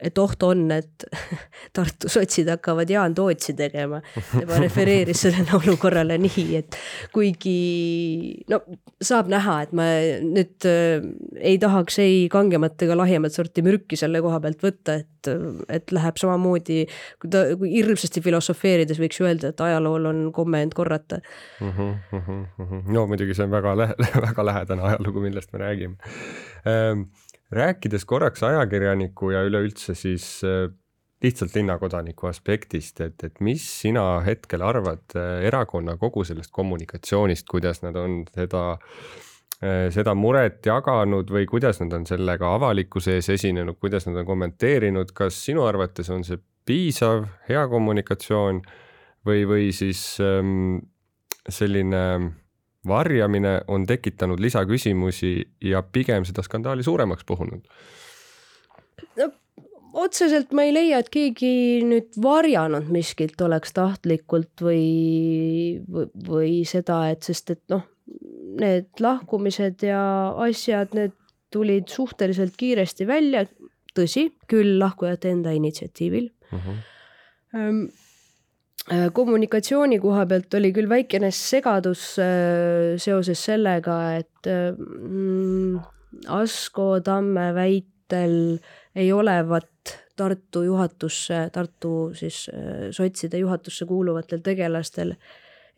et 0.00 0.18
oht 0.18 0.42
on, 0.46 0.64
et 0.74 1.06
Tartu 1.76 2.10
sotsid 2.12 2.48
hakkavad 2.52 2.90
Jaan 2.90 3.14
Tootsi 3.14 3.54
tegema. 3.56 4.00
tema 4.32 4.58
refereeris 4.60 5.24
sellele 5.26 5.56
olukorrale 5.60 6.18
nii, 6.22 6.46
et 6.58 6.78
kuigi 7.14 8.44
no 8.52 8.60
saab 9.02 9.30
näha, 9.32 9.58
et 9.66 9.74
ma 9.76 9.88
nüüd 10.24 10.68
äh, 10.68 11.04
ei 11.40 11.58
tahaks 11.62 11.98
ei 12.02 12.26
kangemat 12.32 12.82
ega 12.86 12.96
lahjemat 12.98 13.34
sorti 13.34 13.64
mürki 13.64 13.98
selle 13.98 14.22
koha 14.24 14.40
pealt 14.42 14.62
võtta, 14.64 14.98
et, 15.02 15.32
et 15.72 15.94
läheb 15.94 16.20
samamoodi, 16.20 16.84
kui 17.22 17.32
ta, 17.32 17.44
kui 17.58 17.72
hirmsasti 17.74 18.22
filosofeerides 18.24 19.00
võiks 19.02 19.20
öelda, 19.24 19.52
et 19.52 19.64
ajalool 19.64 20.10
on 20.12 20.22
komme 20.34 20.62
end 20.64 20.76
korrata 20.78 21.20
mm. 21.60 21.72
-hmm, 21.72 21.94
mm 22.12 22.22
-hmm. 22.58 22.86
no 22.92 23.06
muidugi 23.06 23.34
see 23.34 23.44
on 23.44 23.50
väga 23.50 23.76
lähe-, 23.76 24.10
väga 24.28 24.46
lähedane 24.46 24.82
ajalugu, 24.82 25.20
millest 25.20 25.52
me 25.52 25.58
räägime 25.58 25.96
ähm, 26.66 27.08
rääkides 27.52 28.04
korraks 28.08 28.42
ajakirjaniku 28.46 29.30
ja 29.34 29.42
üleüldse 29.46 29.94
siis 29.98 30.40
äh, 30.44 30.70
lihtsalt 31.22 31.54
linnakodaniku 31.54 32.26
aspektist, 32.26 33.00
et, 33.00 33.22
et 33.24 33.40
mis 33.40 33.64
sina 33.82 34.20
hetkel 34.26 34.64
arvad 34.66 35.16
äh, 35.16 35.44
erakonna 35.46 35.96
kogu 36.00 36.24
sellest 36.26 36.50
kommunikatsioonist, 36.54 37.46
kuidas 37.50 37.82
nad 37.84 37.96
on 38.00 38.22
seda, 38.34 38.64
äh, 39.62 39.86
seda 39.94 40.16
muret 40.18 40.64
jaganud 40.66 41.30
või 41.30 41.46
kuidas 41.50 41.82
nad 41.82 41.94
on 41.98 42.06
sellega 42.08 42.54
avalikkuse 42.56 43.18
ees 43.20 43.30
esinenud, 43.36 43.78
kuidas 43.80 44.08
nad 44.08 44.22
on 44.22 44.28
kommenteerinud, 44.28 45.14
kas 45.14 45.38
sinu 45.46 45.66
arvates 45.68 46.10
on 46.10 46.26
see 46.26 46.40
piisav, 46.66 47.26
hea 47.48 47.62
kommunikatsioon 47.70 48.62
või, 49.26 49.46
või 49.46 49.70
siis 49.74 50.02
ähm, 50.22 50.80
selline 51.50 52.02
varjamine 52.88 53.60
on 53.68 53.86
tekitanud 53.86 54.40
lisaküsimusi 54.40 55.34
ja 55.60 55.82
pigem 55.82 56.24
seda 56.24 56.42
skandaali 56.42 56.82
suuremaks 56.82 57.24
puhunud? 57.26 57.62
no 59.16 59.30
otseselt 59.92 60.52
ma 60.56 60.66
ei 60.66 60.74
leia, 60.74 61.00
et 61.02 61.10
keegi 61.12 61.82
nüüd 61.86 62.16
varjanud 62.22 62.88
miskit 62.92 63.40
oleks 63.44 63.74
tahtlikult 63.76 64.64
või, 64.64 65.80
või, 65.86 66.06
või 66.28 66.52
seda, 66.68 67.04
et 67.12 67.26
sest 67.28 67.54
et 67.54 67.62
noh, 67.72 67.84
need 68.60 68.88
lahkumised 69.00 69.84
ja 69.86 70.02
asjad, 70.44 70.94
need 70.96 71.14
tulid 71.52 71.90
suhteliselt 71.92 72.56
kiiresti 72.56 73.06
välja, 73.08 73.44
tõsi, 73.96 74.30
küll 74.48 74.78
lahkujate 74.80 75.32
enda 75.32 75.52
initsiatiivil 75.56 76.30
uh. 76.52 76.72
Mhm. 77.52 77.90
Äh, 78.90 79.12
kommunikatsiooni 79.14 80.00
koha 80.02 80.24
pealt 80.26 80.54
oli 80.58 80.72
küll 80.74 80.88
väikene 80.90 81.28
segadus 81.30 82.16
äh, 82.18 82.96
seoses 82.98 83.44
sellega, 83.46 83.98
et 84.18 84.48
äh, 84.50 84.72
mm, 84.74 85.76
Asko 86.34 86.96
Tamme 87.06 87.52
väitel 87.54 88.58
ei 88.98 89.12
olevat 89.14 89.68
Tartu 90.18 90.64
juhatusse, 90.66 91.46
Tartu 91.54 92.10
siis 92.14 92.42
sotside 92.92 93.38
juhatusse 93.40 93.86
kuuluvatel 93.88 94.42
tegelastel 94.44 95.14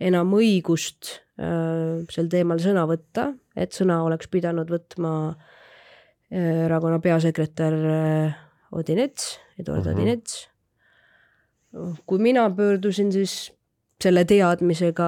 enam 0.03 0.33
õigust 0.35 1.13
sel 1.39 2.31
teemal 2.33 2.59
sõna 2.59 2.83
võtta, 2.91 3.29
et 3.55 3.73
sõna 3.73 4.01
oleks 4.03 4.27
pidanud 4.33 4.73
võtma 4.75 5.13
erakonna 6.35 6.99
peasekretär 6.99 7.79
Odinets, 8.75 9.39
Eduard 9.55 9.87
uh 9.87 9.93
-huh. 9.93 10.03
Odinets 10.03 10.43
kui 12.07 12.23
mina 12.23 12.49
pöördusin 12.55 13.13
siis 13.13 13.53
selle 14.03 14.25
teadmisega 14.29 15.07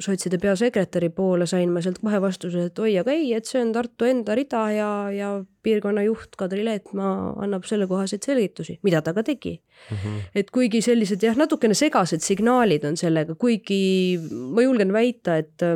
sotside 0.00 0.38
peasekretäri 0.40 1.10
poole, 1.14 1.46
sain 1.46 1.70
ma 1.72 1.82
sealt 1.84 2.00
kohe 2.02 2.20
vastuse, 2.22 2.66
et 2.70 2.80
oi, 2.82 2.94
aga 3.00 3.12
ei, 3.14 3.28
et 3.36 3.46
see 3.48 3.60
on 3.60 3.72
Tartu 3.74 4.08
enda 4.08 4.34
rida 4.38 4.62
ja, 4.74 4.88
ja 5.14 5.30
piirkonna 5.62 6.02
juht 6.06 6.34
Kadri 6.40 6.64
Leetmaa 6.66 7.36
annab 7.44 7.68
sellekohaseid 7.68 8.24
selgitusi, 8.26 8.78
mida 8.86 9.02
ta 9.04 9.14
ka 9.16 9.24
tegi 9.26 9.54
mm. 9.60 9.96
-hmm. 9.96 10.18
et 10.34 10.50
kuigi 10.50 10.80
sellised 10.82 11.22
jah, 11.22 11.36
natukene 11.36 11.76
segased 11.76 12.24
signaalid 12.24 12.88
on 12.88 12.96
sellega, 12.96 13.34
kuigi 13.34 14.18
ma 14.30 14.66
julgen 14.66 14.92
väita, 14.96 15.36
et 15.36 15.68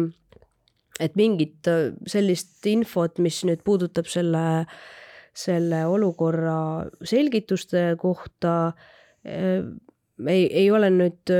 et 1.00 1.16
mingit 1.18 1.66
sellist 2.06 2.66
infot, 2.70 3.18
mis 3.18 3.40
nüüd 3.44 3.64
puudutab 3.66 4.06
selle, 4.06 4.64
selle 5.34 5.86
olukorra 5.90 6.86
selgituste 7.02 7.96
kohta 7.98 8.72
ei, 10.28 10.46
ei 10.46 10.70
ole 10.70 10.90
nüüd 10.94 11.32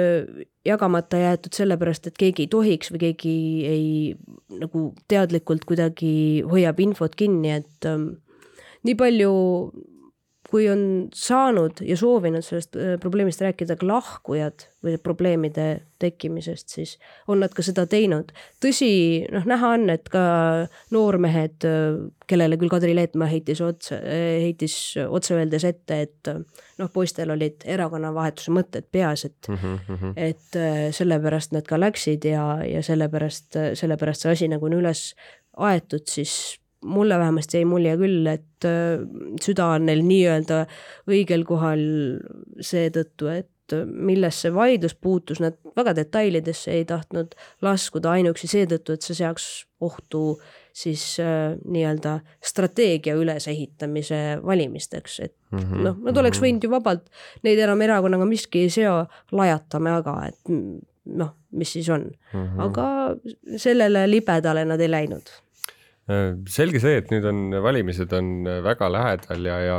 jagamata 0.64 1.20
jäetud 1.20 1.56
sellepärast, 1.56 2.08
et 2.08 2.18
keegi 2.18 2.46
ei 2.46 2.50
tohiks 2.52 2.92
või 2.92 3.02
keegi 3.06 3.34
ei 3.68 3.88
nagu 4.60 4.86
teadlikult 5.10 5.66
kuidagi 5.68 6.42
hoiab 6.50 6.80
infot 6.84 7.14
kinni, 7.18 7.52
et 7.60 7.88
ähm, 7.88 8.14
nii 8.86 8.96
palju 8.98 9.32
kui 10.54 10.68
on 10.70 11.08
saanud 11.10 11.80
ja 11.82 11.96
soovinud 11.98 12.44
sellest 12.46 12.76
äh, 12.78 12.92
probleemist 13.02 13.40
rääkida 13.42 13.74
ka 13.74 13.88
lahkujad 13.88 14.68
või 14.86 14.94
probleemide 15.02 15.64
tekkimisest, 15.98 16.70
siis 16.76 16.92
on 17.26 17.42
nad 17.42 17.50
ka 17.56 17.64
seda 17.66 17.88
teinud. 17.90 18.30
tõsi, 18.62 18.90
noh, 19.34 19.48
näha 19.50 19.72
on, 19.74 19.88
et 19.90 20.06
ka 20.12 20.22
noormehed, 20.94 21.66
äh, 21.66 21.98
kellele 22.30 22.60
küll 22.60 22.70
Kadri 22.70 22.94
Leetmaa 22.94 23.32
heitis 23.32 23.64
otse, 23.66 23.98
äh, 23.98 24.44
heitis 24.44 24.78
otse 25.08 25.34
öeldes 25.34 25.66
ette, 25.66 26.00
et 26.06 26.34
noh, 26.78 26.92
poistel 26.94 27.34
olid 27.34 27.66
erakonnavahetuse 27.74 28.54
mõtted 28.54 28.86
peas, 28.94 29.26
et 29.26 29.50
mm, 29.50 29.78
-hmm. 29.88 30.14
et 30.14 30.94
sellepärast 30.94 31.56
nad 31.56 31.66
ka 31.66 31.80
läksid 31.80 32.30
ja, 32.30 32.60
ja 32.62 32.82
sellepärast, 32.82 33.58
sellepärast 33.74 34.22
see 34.22 34.38
asi 34.38 34.52
nagu 34.54 34.70
on 34.70 34.78
üles 34.78 35.08
aetud, 35.58 36.06
siis 36.06 36.60
mulle 36.84 37.18
vähemasti 37.18 37.60
jäi 37.60 37.68
mulje 37.68 37.96
küll, 38.00 38.28
et 38.30 38.68
äh, 38.68 39.02
süda 39.42 39.72
on 39.78 39.88
neil 39.88 40.04
nii-öelda 40.06 40.64
õigel 41.10 41.44
kohal 41.48 41.82
seetõttu, 42.60 43.30
et 43.32 43.50
millesse 43.84 44.50
vaidlus 44.54 44.92
puutus, 44.94 45.40
nad 45.40 45.56
väga 45.76 45.94
detailidesse 45.96 46.74
ei 46.74 46.84
tahtnud 46.84 47.32
laskuda 47.64 48.12
ainuüksi 48.18 48.50
seetõttu, 48.50 48.92
et 48.92 49.06
see 49.06 49.16
seaks 49.16 49.46
ohtu 49.84 50.24
siis 50.74 51.02
äh, 51.22 51.54
nii-öelda 51.64 52.18
strateegia 52.44 53.14
ülesehitamise 53.16 54.20
valimisteks, 54.44 55.20
et 55.20 55.34
mm 55.50 55.58
-hmm, 55.58 55.86
noh, 55.88 56.02
nad 56.08 56.20
oleks 56.20 56.40
mhm. 56.40 56.46
võinud 56.46 56.66
ju 56.66 56.74
vabalt, 56.74 57.08
neid 57.42 57.58
enam 57.58 57.80
erakonnaga 57.80 58.28
miski 58.28 58.66
ei 58.66 58.74
seo, 58.74 59.06
lajatame 59.32 59.96
aga, 59.96 60.18
et 60.28 60.54
noh, 61.04 61.34
mis 61.50 61.72
siis 61.72 61.88
on 61.88 62.10
mm. 62.32 62.44
-hmm. 62.44 62.60
aga 62.62 63.16
sellele 63.56 64.10
libedale 64.10 64.64
nad 64.64 64.80
ei 64.80 64.90
läinud 64.90 65.30
selge 66.04 66.82
see, 66.82 66.98
et 67.00 67.08
nüüd 67.12 67.24
on 67.30 67.46
valimised 67.64 68.12
on 68.12 68.44
väga 68.64 68.90
lähedal 68.92 69.46
ja, 69.48 69.60
ja 69.64 69.78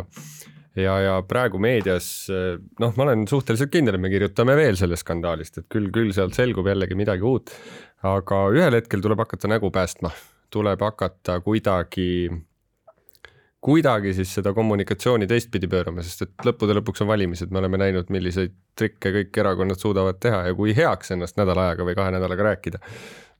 ja, 0.75 0.95
ja 0.99 1.13
praegu 1.27 1.59
meedias 1.61 2.07
noh, 2.81 2.93
ma 2.97 3.07
olen 3.07 3.25
suhteliselt 3.29 3.71
kindel, 3.73 3.97
et 3.97 4.03
me 4.03 4.11
kirjutame 4.13 4.55
veel 4.59 4.77
sellest 4.79 5.05
skandaalist, 5.05 5.61
et 5.61 5.69
küll, 5.71 5.91
küll 5.93 6.11
sealt 6.15 6.35
selgub 6.37 6.67
jällegi 6.67 6.97
midagi 6.97 7.25
uut. 7.25 7.53
aga 8.05 8.41
ühel 8.53 8.75
hetkel 8.77 9.01
tuleb 9.01 9.23
hakata 9.23 9.49
nägu 9.49 9.71
päästma, 9.73 10.11
tuleb 10.53 10.81
hakata 10.85 11.39
kuidagi, 11.45 12.27
kuidagi 13.65 14.13
siis 14.13 14.35
seda 14.37 14.53
kommunikatsiooni 14.53 15.27
teistpidi 15.27 15.69
pöörama, 15.71 16.03
sest 16.05 16.27
et 16.27 16.45
lõppude 16.45 16.75
lõpuks 16.77 17.01
on 17.05 17.09
valimised, 17.09 17.53
me 17.53 17.63
oleme 17.63 17.79
näinud, 17.81 18.11
milliseid 18.13 18.53
trikke 18.77 19.13
kõik 19.15 19.39
erakonnad 19.41 19.81
suudavad 19.81 20.19
teha 20.21 20.43
ja 20.49 20.57
kui 20.57 20.75
heaks 20.77 21.15
ennast 21.15 21.39
nädala 21.39 21.69
ajaga 21.69 21.87
või 21.87 21.97
kahe 21.97 22.13
nädalaga 22.13 22.51
rääkida 22.51 22.83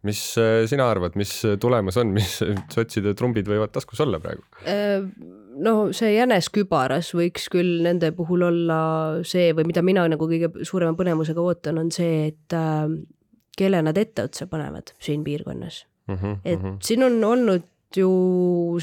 mis 0.05 0.21
sina 0.69 0.89
arvad, 0.89 1.17
mis 1.19 1.33
tulemus 1.61 1.97
on, 2.01 2.13
mis 2.17 2.37
sotside 2.73 3.15
trumbid 3.17 3.49
võivad 3.49 3.73
taskus 3.75 4.03
olla 4.05 4.21
praegu? 4.23 4.45
no 5.55 5.73
see 5.95 6.15
jänes 6.15 6.49
kübaras 6.53 7.11
võiks 7.15 7.47
küll 7.51 7.83
nende 7.85 8.11
puhul 8.15 8.45
olla 8.49 8.79
see 9.27 9.51
või 9.55 9.69
mida 9.69 9.83
mina 9.85 10.05
nagu 10.11 10.27
kõige 10.29 10.51
suurema 10.67 10.97
põnevusega 10.97 11.43
ootan, 11.43 11.79
on 11.81 11.91
see, 11.95 12.31
et 12.31 12.55
äh, 12.55 12.89
kelle 13.57 13.81
nad 13.85 13.97
etteotsa 13.97 14.49
panevad 14.51 14.93
siin 14.99 15.23
piirkonnas 15.23 15.85
mm. 16.07 16.15
-hmm, 16.15 16.35
et 16.43 16.59
mm 16.59 16.65
-hmm. 16.65 16.77
siin 16.81 17.03
on 17.03 17.23
olnud 17.23 17.71
ju 17.95 18.09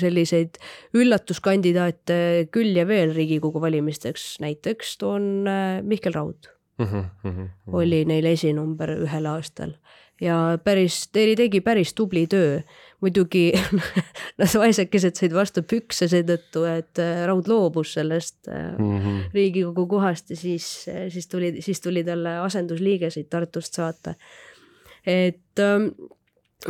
selliseid 0.01 0.57
üllatuskandidaate 0.95 2.49
küll 2.51 2.77
ja 2.77 2.87
veel 2.89 3.15
Riigikogu 3.15 3.61
valimisteks, 3.61 4.41
näiteks 4.41 4.97
toon 4.99 5.49
äh, 5.49 5.83
Mihkel 5.83 6.15
Raud 6.15 6.49
mm. 6.79 6.87
-hmm, 6.87 7.05
mm 7.25 7.31
-hmm. 7.31 7.49
oli 7.73 8.05
neil 8.05 8.25
esinumber 8.25 8.97
ühel 8.97 9.27
aastal 9.27 9.77
ja 10.23 10.39
päris, 10.65 11.07
Terri 11.13 11.37
tegi 11.39 11.61
päris 11.65 11.95
tubli 11.99 12.27
töö 12.31 12.61
muidugi 13.03 13.51
nad 14.39 14.55
vaesekesed 14.63 15.19
said 15.19 15.35
vastu 15.35 15.65
pükse 15.67 16.07
seetõttu, 16.11 16.65
et 16.71 17.03
äh, 17.03 17.25
Raud 17.29 17.51
loobus 17.51 17.97
sellest 17.99 18.47
mm 18.47 18.97
-hmm. 18.99 19.21
Riigikogu 19.35 19.87
kohast 19.91 20.31
ja 20.31 20.37
siis, 20.37 20.87
äh, 20.89 21.09
siis 21.13 21.29
tuli, 21.29 21.57
siis 21.63 21.81
tuli 21.81 22.05
talle 22.05 22.39
asendusliige 22.47 23.11
siit 23.11 23.31
Tartust 23.31 23.75
saata. 23.75 24.15
et 25.07 25.59
ähm, 25.59 25.89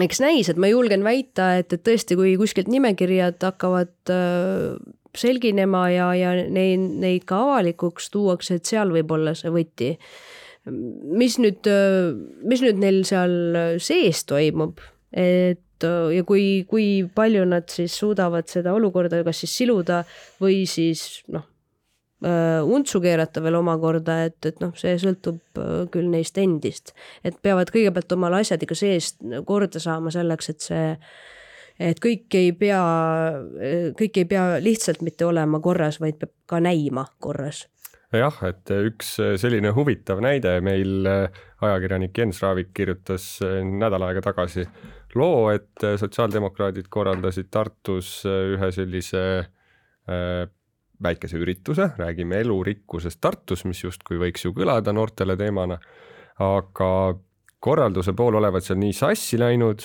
eks 0.01 0.21
näis, 0.21 0.49
et 0.49 0.57
ma 0.57 0.67
julgen 0.67 1.05
väita, 1.05 1.57
et, 1.57 1.73
et 1.73 1.83
tõesti, 1.89 2.17
kui 2.17 2.37
kuskilt 2.37 2.69
nimekirjad 2.69 3.37
hakkavad 3.43 3.93
selginema 5.19 5.91
ja, 5.91 6.15
ja 6.15 6.31
neid, 6.49 6.81
neid 7.03 7.27
ka 7.29 7.37
avalikuks 7.45 8.11
tuuakse, 8.11 8.55
et 8.55 8.69
seal 8.69 8.93
võib 8.95 9.13
olla 9.13 9.35
see 9.37 9.53
võti. 9.53 9.91
Mis 10.67 11.39
nüüd, 11.43 11.67
mis 12.47 12.63
nüüd 12.63 12.79
neil 12.79 13.03
seal 13.09 13.79
sees 13.83 14.23
toimub, 14.29 14.79
et 15.11 15.61
ja 15.87 16.25
kui, 16.27 16.65
kui 16.69 16.87
palju 17.15 17.47
nad 17.49 17.71
siis 17.73 17.95
suudavad 17.99 18.47
seda 18.51 18.75
olukorda 18.77 19.23
kas 19.27 19.43
siis 19.43 19.57
siluda 19.63 20.03
või 20.43 20.63
siis 20.71 21.23
noh, 21.33 21.45
äh, 22.27 22.63
untsu 22.63 23.01
keerata 23.03 23.43
veel 23.45 23.59
omakorda, 23.61 24.23
et, 24.29 24.39
et 24.49 24.63
noh, 24.63 24.75
see 24.79 24.95
sõltub 25.03 25.61
äh, 25.61 25.75
küll 25.93 26.11
neist 26.13 26.39
endist. 26.39 26.95
et 27.25 27.39
peavad 27.43 27.73
kõigepealt 27.75 28.17
omale 28.17 28.43
asjad 28.43 28.63
ikka 28.63 28.79
seest 28.79 29.23
korda 29.49 29.83
saama 29.83 30.13
selleks, 30.15 30.53
et 30.53 30.69
see, 30.69 30.87
et 31.91 32.01
kõik 32.03 32.39
ei 32.39 32.53
pea, 32.57 32.83
kõik 33.99 34.23
ei 34.23 34.29
pea 34.29 34.47
lihtsalt 34.63 35.03
mitte 35.03 35.27
olema 35.27 35.61
korras, 35.61 36.01
vaid 36.01 36.21
peab 36.21 36.35
ka 36.47 36.63
näima 36.63 37.09
korras 37.19 37.67
jah, 38.13 38.39
et 38.45 38.71
üks 38.91 39.15
selline 39.41 39.71
huvitav 39.73 40.21
näide 40.21 40.59
meil 40.65 41.07
ajakirjanik 41.07 42.19
Jens 42.19 42.43
Raavik 42.43 42.75
kirjutas 42.77 43.39
nädal 43.65 44.05
aega 44.09 44.21
tagasi 44.27 44.67
loo, 45.15 45.51
et 45.53 45.85
äh, 45.85 45.97
sotsiaaldemokraadid 46.01 46.89
korraldasid 46.93 47.51
Tartus 47.51 48.23
äh, 48.27 48.55
ühe 48.55 48.71
sellise 48.73 49.23
äh, 50.09 50.47
väikese 51.03 51.41
ürituse, 51.43 51.91
räägime 51.99 52.41
elurikkusest 52.45 53.21
Tartus, 53.21 53.65
mis 53.69 53.83
justkui 53.85 54.21
võiks 54.23 54.47
ju 54.47 54.55
kõlada 54.57 54.95
noortele 54.95 55.37
teemana, 55.37 55.79
aga 56.43 56.91
korralduse 57.63 58.15
pool 58.19 58.39
olevat 58.41 58.67
seal 58.67 58.81
nii 58.81 58.95
sassi 58.97 59.41
läinud, 59.41 59.85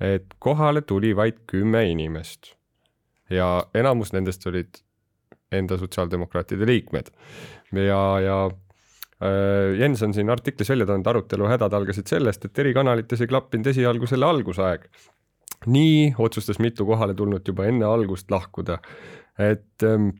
et 0.00 0.36
kohale 0.38 0.84
tuli 0.86 1.14
vaid 1.16 1.42
kümme 1.50 1.88
inimest. 1.90 2.54
ja 3.30 3.66
enamus 3.74 4.12
nendest 4.12 4.46
olid 4.46 4.78
enda 5.52 5.78
sotsiaaldemokraatide 5.80 6.66
liikmed 6.68 7.12
ja, 7.72 8.02
ja 8.20 8.38
Äh, 9.18 9.74
Jens 9.80 10.02
on 10.02 10.14
siin 10.14 10.30
artiklis 10.30 10.68
välja 10.70 10.86
toonud, 10.86 11.06
arutelu 11.10 11.48
hädad 11.50 11.74
algasid 11.74 12.06
sellest, 12.06 12.44
et 12.46 12.58
eri 12.62 12.70
kanalites 12.74 13.24
ei 13.24 13.30
klappinud 13.30 13.66
esialgu 13.66 14.06
selle 14.06 14.28
algusaeg. 14.28 14.84
nii 15.66 16.14
otsustas 16.22 16.60
mitu 16.62 16.84
kohale 16.86 17.14
tulnud 17.18 17.42
juba 17.48 17.64
enne 17.66 17.84
algust 17.84 18.30
lahkuda. 18.30 18.78
et 19.38 19.82
ähm, 19.82 20.10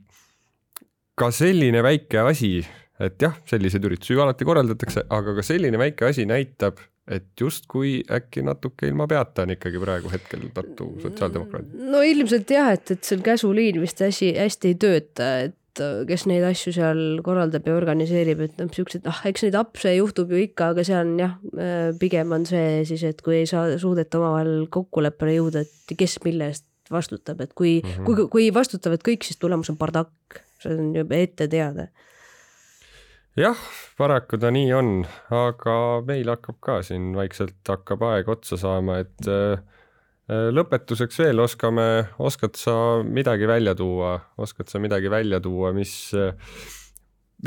ka 1.14 1.30
selline 1.30 1.82
väike 1.82 2.18
asi, 2.18 2.66
et 3.00 3.22
jah, 3.22 3.34
selliseid 3.48 3.84
üritusi 3.84 4.16
ju 4.16 4.22
alati 4.24 4.46
korraldatakse, 4.48 5.06
aga 5.14 5.34
ka 5.36 5.44
selline 5.46 5.80
väike 5.80 6.08
asi 6.08 6.26
näitab, 6.28 6.80
et 7.08 7.30
justkui 7.40 8.02
äkki 8.12 8.42
natuke 8.44 8.88
ilma 8.90 9.06
peata 9.08 9.46
on 9.46 9.54
ikkagi 9.54 9.80
praegu 9.80 10.10
hetkel 10.12 10.48
Tartu 10.54 10.90
sotsiaaldemokraadid. 11.02 11.86
no 11.92 12.02
ilmselt 12.04 12.50
jah, 12.52 12.74
et, 12.76 12.90
et 12.90 13.04
see 13.04 13.22
käsuliin 13.24 13.80
vist 13.80 14.02
hästi, 14.04 14.34
hästi 14.36 14.74
ei 14.74 14.80
tööta, 14.82 15.30
et 15.46 15.56
Äh, 15.82 16.02
kes 16.08 16.24
neid 16.28 16.44
asju 16.46 16.72
seal 16.74 17.00
korraldab 17.24 17.66
ja 17.68 17.76
organiseerib, 17.78 18.42
et 18.46 18.56
noh, 18.60 18.70
siuksed, 18.74 19.06
ah, 19.10 19.20
eks 19.28 19.44
neid 19.46 19.58
apse 19.58 19.92
juhtub 19.94 20.32
ju 20.32 20.40
ikka, 20.42 20.72
aga 20.74 20.84
see 20.86 20.96
on 20.98 21.14
jah, 21.20 21.36
äh, 21.54 21.90
pigem 22.00 22.34
on 22.34 22.46
see 22.48 22.82
siis, 22.88 23.04
et 23.08 23.22
kui 23.24 23.40
ei 23.40 23.48
saa, 23.50 23.70
suudeta 23.80 24.20
omavahel 24.20 24.66
kokkuleppele 24.74 25.38
jõuda, 25.38 25.64
et 25.64 25.96
kes 25.98 26.18
mille 26.26 26.50
eest 26.52 26.66
vastutab, 26.92 27.42
et 27.44 27.52
kui 27.54 27.78
mm, 27.82 27.88
-hmm. 27.90 28.04
kui, 28.08 28.28
kui 28.32 28.50
vastutavad 28.54 29.02
kõik, 29.04 29.26
siis 29.26 29.40
tulemus 29.40 29.70
on 29.70 29.78
bardakk, 29.80 30.42
see 30.62 30.74
on 30.74 30.94
juba 30.96 31.20
ette 31.20 31.48
teada. 31.48 31.88
Jah, 33.38 33.64
paraku 33.98 34.40
ta 34.42 34.52
nii 34.54 34.70
on, 34.76 34.92
aga 35.34 35.78
meil 36.06 36.30
hakkab 36.34 36.60
ka 36.64 36.78
siin 36.86 37.12
vaikselt 37.16 37.60
hakkab 37.68 38.02
aeg 38.10 38.30
otsa 38.34 38.58
saama, 38.60 39.00
et 39.04 39.30
äh, 39.30 39.60
Äh, 40.28 40.50
lõpetuseks 40.52 41.22
veel 41.22 41.40
oskame, 41.40 41.84
oskad 42.20 42.58
sa 42.60 42.72
midagi 43.00 43.48
välja 43.48 43.72
tuua, 43.76 44.18
oskad 44.36 44.68
sa 44.68 44.80
midagi 44.82 45.08
välja 45.08 45.40
tuua, 45.40 45.70
mis, 45.72 45.94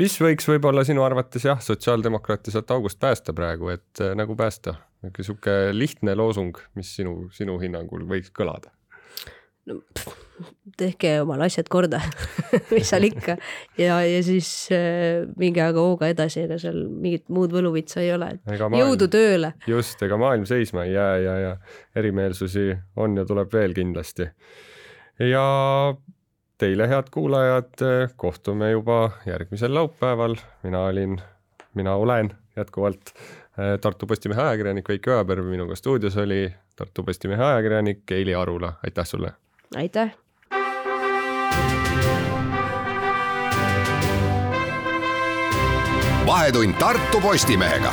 mis 0.00 0.16
võiks 0.18 0.50
võib-olla 0.50 0.82
sinu 0.86 1.04
arvates 1.06 1.46
jah, 1.46 1.62
sotsiaaldemokraate 1.62 2.50
sealt 2.50 2.74
august 2.74 2.98
päästa 3.02 3.36
praegu, 3.38 3.70
et 3.76 4.02
äh, 4.02 4.16
nagu 4.18 4.34
päästa, 4.38 4.74
niisugune 5.06 5.70
lihtne 5.76 6.18
loosung, 6.18 6.58
mis 6.74 6.90
sinu, 6.98 7.30
sinu 7.34 7.60
hinnangul 7.62 8.02
võiks 8.10 8.34
kõlada? 8.34 8.74
no 9.70 9.78
tehke 10.78 11.14
omal 11.22 11.42
asjad 11.44 11.68
korda 11.72 12.00
mis 12.74 12.88
seal 12.90 13.06
ikka 13.08 13.36
ja, 13.78 13.98
ja 14.06 14.22
siis 14.24 14.48
äh, 14.74 15.26
minge 15.40 15.62
aga 15.64 15.84
hooga 15.84 16.08
edasi, 16.12 16.44
ega 16.46 16.58
seal 16.62 16.84
mingit 16.88 17.28
muud 17.32 17.52
võluvitsa 17.54 18.02
ei 18.04 18.12
ole, 18.14 18.32
et 18.36 18.46
maailm, 18.46 18.78
jõudu 18.80 19.08
tööle. 19.12 19.52
just, 19.70 20.00
ega 20.02 20.18
maailm 20.20 20.46
seisma 20.48 20.86
ei 20.88 20.96
jää 20.96 21.18
ja, 21.24 21.36
ja 21.46 21.52
erimeelsusi 21.98 22.70
on 22.96 23.18
ja 23.20 23.26
tuleb 23.28 23.52
veel 23.52 23.76
kindlasti. 23.76 24.30
ja 25.28 25.44
teile, 26.62 26.88
head 26.88 27.10
kuulajad, 27.10 27.84
kohtume 28.16 28.70
juba 28.70 29.10
järgmisel 29.26 29.74
laupäeval, 29.74 30.36
mina 30.62 30.86
olin, 30.88 31.20
mina 31.74 31.94
olen 31.94 32.32
jätkuvalt 32.56 33.14
äh, 33.14 33.78
Tartu 33.80 34.06
Postimehe 34.06 34.42
ajakirjanik 34.42 34.88
Veiki 34.88 35.10
Ojaperv, 35.10 35.46
minuga 35.50 35.76
stuudios 35.76 36.16
oli 36.16 36.46
Tartu 36.76 37.04
Postimehe 37.04 37.44
ajakirjanik 37.44 38.10
Eili 38.10 38.34
Arula, 38.34 38.72
aitäh 38.84 39.06
sulle! 39.06 39.32
Aitäh! 39.76 40.10
vahetund 46.26 46.74
Tartu 46.74 47.20
Postimehega 47.20 47.92